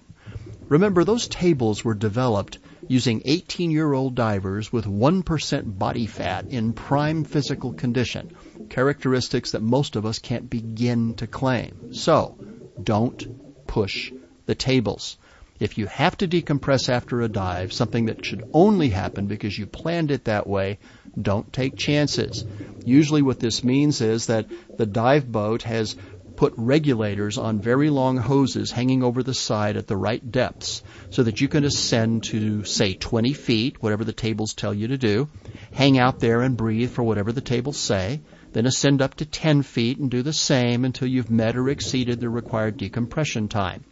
Remember, 0.68 1.04
those 1.04 1.28
tables 1.28 1.84
were 1.84 1.94
developed 1.94 2.58
using 2.88 3.22
18 3.26 3.72
year 3.72 3.92
old 3.92 4.16
divers 4.16 4.72
with 4.72 4.86
1% 4.86 5.78
body 5.78 6.08
fat 6.08 6.46
in 6.50 6.74
prime 6.74 7.24
physical 7.24 7.74
condition, 7.74 8.32
characteristics 8.72 9.52
that 9.52 9.62
most 9.62 9.96
of 9.96 10.06
us 10.06 10.18
can't 10.18 10.50
begin 10.50 11.14
to 11.16 11.28
claim. 11.28 11.94
So, 11.94 12.38
don't 12.82 13.68
push 13.68 14.12
the 14.46 14.56
tables. 14.56 15.18
If 15.60 15.78
you 15.78 15.86
have 15.86 16.18
to 16.18 16.28
decompress 16.28 16.90
after 16.90 17.22
a 17.22 17.28
dive, 17.28 17.72
something 17.72 18.06
that 18.06 18.26
should 18.26 18.50
only 18.54 18.90
happen 18.90 19.28
because 19.28 19.56
you 19.56 19.68
planned 19.68 20.10
it 20.10 20.24
that 20.26 20.48
way, 20.48 20.80
don't 21.22 21.52
take 21.54 21.76
chances. 21.76 22.46
Usually 22.84 23.22
what 23.22 23.40
this 23.40 23.64
means 23.64 24.02
is 24.02 24.28
that 24.28 24.48
the 24.78 24.88
dive 24.88 25.32
boat 25.32 25.64
has 25.64 25.96
put 26.38 26.54
regulators 26.56 27.38
on 27.38 27.60
very 27.60 27.90
long 27.90 28.18
hoses 28.18 28.72
hanging 28.72 29.04
over 29.04 29.22
the 29.22 29.34
side 29.34 29.78
at 29.78 29.86
the 29.86 29.98
right 29.98 30.32
depths 30.32 30.82
so 31.12 31.22
that 31.24 31.42
you 31.42 31.48
can 31.48 31.66
ascend 31.66 32.24
to, 32.24 32.64
say, 32.64 32.94
20 32.94 33.34
feet, 33.34 33.84
whatever 33.84 34.04
the 34.04 34.14
tables 34.14 34.54
tell 34.54 34.74
you 34.74 34.88
to 34.88 34.98
do, 34.98 35.30
hang 35.74 36.00
out 36.00 36.20
there 36.20 36.42
and 36.42 36.58
breathe 36.58 36.90
for 36.90 37.04
whatever 37.04 37.32
the 37.32 37.42
tables 37.42 37.78
say, 37.78 38.22
then 38.54 38.66
ascend 38.66 39.02
up 39.02 39.16
to 39.16 39.26
10 39.26 39.64
feet 39.64 39.98
and 39.98 40.12
do 40.12 40.22
the 40.22 40.34
same 40.34 40.86
until 40.86 41.08
you've 41.08 41.32
met 41.32 41.56
or 41.56 41.70
exceeded 41.70 42.20
the 42.20 42.30
required 42.30 42.78
decompression 42.78 43.48
time. 43.48 43.84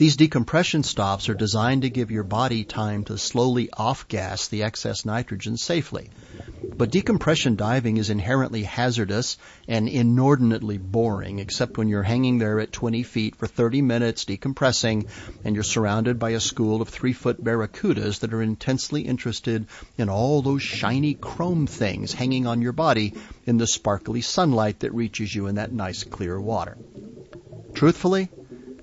These 0.00 0.16
decompression 0.16 0.82
stops 0.82 1.28
are 1.28 1.34
designed 1.34 1.82
to 1.82 1.90
give 1.90 2.10
your 2.10 2.24
body 2.24 2.64
time 2.64 3.04
to 3.04 3.18
slowly 3.18 3.68
off-gas 3.76 4.48
the 4.48 4.62
excess 4.62 5.04
nitrogen 5.04 5.58
safely. 5.58 6.08
But 6.78 6.90
decompression 6.90 7.54
diving 7.54 7.98
is 7.98 8.08
inherently 8.08 8.62
hazardous 8.62 9.36
and 9.68 9.90
inordinately 9.90 10.78
boring, 10.78 11.38
except 11.38 11.76
when 11.76 11.88
you're 11.88 12.02
hanging 12.02 12.38
there 12.38 12.60
at 12.60 12.72
20 12.72 13.02
feet 13.02 13.36
for 13.36 13.46
30 13.46 13.82
minutes 13.82 14.24
decompressing 14.24 15.04
and 15.44 15.54
you're 15.54 15.62
surrounded 15.62 16.18
by 16.18 16.30
a 16.30 16.40
school 16.40 16.80
of 16.80 16.88
three-foot 16.88 17.44
barracudas 17.44 18.20
that 18.20 18.32
are 18.32 18.40
intensely 18.40 19.02
interested 19.02 19.66
in 19.98 20.08
all 20.08 20.40
those 20.40 20.62
shiny 20.62 21.12
chrome 21.12 21.66
things 21.66 22.14
hanging 22.14 22.46
on 22.46 22.62
your 22.62 22.72
body 22.72 23.12
in 23.44 23.58
the 23.58 23.66
sparkly 23.66 24.22
sunlight 24.22 24.80
that 24.80 24.94
reaches 24.94 25.34
you 25.34 25.46
in 25.46 25.56
that 25.56 25.74
nice 25.74 26.04
clear 26.04 26.40
water. 26.40 26.78
Truthfully, 27.74 28.30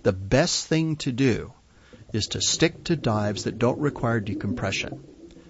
the 0.08 0.14
best 0.14 0.68
thing 0.68 0.96
to 0.96 1.12
do 1.12 1.52
is 2.14 2.28
to 2.28 2.40
stick 2.40 2.82
to 2.86 2.96
dives 2.96 3.44
that 3.44 3.60
don't 3.60 3.78
require 3.78 4.22
decompression. 4.22 5.04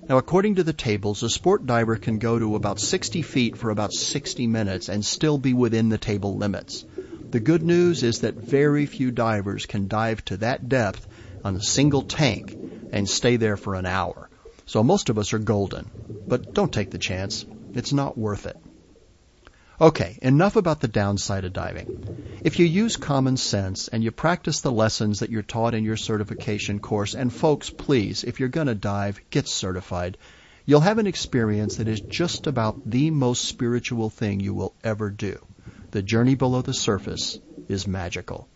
Now, 0.09 0.17
according 0.17 0.55
to 0.55 0.63
the 0.63 0.73
tables, 0.73 1.21
a 1.21 1.29
sport 1.29 1.67
diver 1.67 1.95
can 1.95 2.17
go 2.17 2.39
to 2.39 2.55
about 2.55 2.79
60 2.79 3.21
feet 3.21 3.55
for 3.55 3.69
about 3.69 3.93
60 3.93 4.47
minutes 4.47 4.89
and 4.89 5.05
still 5.05 5.37
be 5.37 5.53
within 5.53 5.89
the 5.89 5.99
table 5.99 6.37
limits. 6.37 6.85
The 7.29 7.39
good 7.39 7.61
news 7.61 8.01
is 8.01 8.21
that 8.21 8.33
very 8.33 8.87
few 8.87 9.11
divers 9.11 9.67
can 9.67 9.87
dive 9.87 10.25
to 10.25 10.37
that 10.37 10.67
depth 10.67 11.05
on 11.43 11.55
a 11.55 11.61
single 11.61 12.01
tank 12.01 12.57
and 12.91 13.07
stay 13.07 13.35
there 13.35 13.57
for 13.57 13.75
an 13.75 13.85
hour. 13.85 14.27
So 14.65 14.81
most 14.81 15.09
of 15.09 15.19
us 15.19 15.33
are 15.33 15.37
golden. 15.53 15.87
But 16.27 16.55
don't 16.55 16.73
take 16.73 16.89
the 16.89 16.97
chance. 16.97 17.45
It's 17.75 17.93
not 17.93 18.17
worth 18.17 18.47
it. 18.47 18.57
Okay, 19.79 20.17
enough 20.23 20.55
about 20.55 20.79
the 20.79 20.87
downside 20.87 21.45
of 21.45 21.53
diving. 21.53 21.85
If 22.43 22.57
you 22.57 22.65
use 22.65 22.97
common 22.97 23.37
sense 23.37 23.87
and 23.87 24.03
you 24.03 24.09
practice 24.09 24.61
the 24.61 24.71
lessons 24.71 25.19
that 25.19 25.29
you're 25.29 25.43
taught 25.43 25.75
in 25.75 25.83
your 25.83 25.97
certification 25.97 26.79
course, 26.79 27.13
and 27.13 27.31
folks, 27.31 27.69
please, 27.69 28.23
if 28.23 28.39
you're 28.39 28.49
going 28.49 28.65
to 28.65 28.73
dive, 28.73 29.19
get 29.29 29.47
certified, 29.47 30.17
you'll 30.65 30.79
have 30.79 30.97
an 30.97 31.05
experience 31.05 31.75
that 31.75 31.87
is 31.87 32.01
just 32.01 32.47
about 32.47 32.79
the 32.87 33.11
most 33.11 33.45
spiritual 33.45 34.09
thing 34.09 34.39
you 34.39 34.55
will 34.55 34.73
ever 34.83 35.11
do. 35.11 35.37
The 35.91 36.01
journey 36.01 36.33
below 36.33 36.63
the 36.63 36.73
surface 36.73 37.39
is 37.67 37.85
magical. 37.85 38.47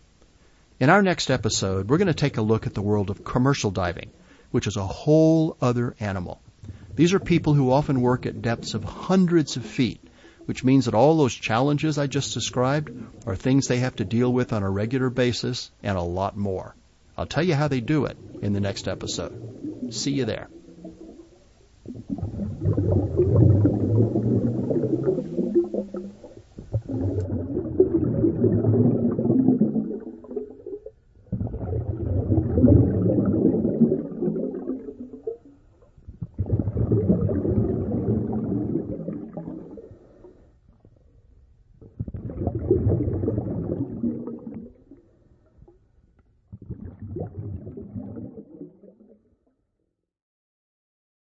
In 0.80 0.90
our 0.90 1.02
next 1.02 1.30
episode, 1.30 1.88
we're 1.88 1.98
going 1.98 2.08
to 2.08 2.14
take 2.14 2.36
a 2.36 2.42
look 2.42 2.66
at 2.66 2.74
the 2.74 2.82
world 2.82 3.10
of 3.10 3.22
commercial 3.22 3.70
diving, 3.70 4.10
which 4.50 4.66
is 4.66 4.76
a 4.76 4.84
whole 4.84 5.56
other 5.60 5.94
animal. 6.00 6.42
These 6.96 7.12
are 7.12 7.20
people 7.20 7.54
who 7.54 7.70
often 7.70 8.00
work 8.00 8.26
at 8.26 8.42
depths 8.42 8.74
of 8.74 8.82
hundreds 8.82 9.56
of 9.56 9.64
feet 9.64 10.00
which 10.52 10.64
means 10.64 10.84
that 10.84 10.92
all 10.92 11.16
those 11.16 11.34
challenges 11.34 11.96
I 11.96 12.06
just 12.06 12.34
described 12.34 12.90
are 13.26 13.34
things 13.34 13.68
they 13.68 13.78
have 13.78 13.96
to 13.96 14.04
deal 14.04 14.30
with 14.30 14.52
on 14.52 14.62
a 14.62 14.68
regular 14.68 15.08
basis 15.08 15.70
and 15.82 15.96
a 15.96 16.02
lot 16.02 16.36
more. 16.36 16.76
I'll 17.16 17.24
tell 17.24 17.42
you 17.42 17.54
how 17.54 17.68
they 17.68 17.80
do 17.80 18.04
it 18.04 18.18
in 18.42 18.52
the 18.52 18.60
next 18.60 18.86
episode. 18.86 19.94
See 19.94 20.10
you 20.10 20.26
there. 20.26 20.48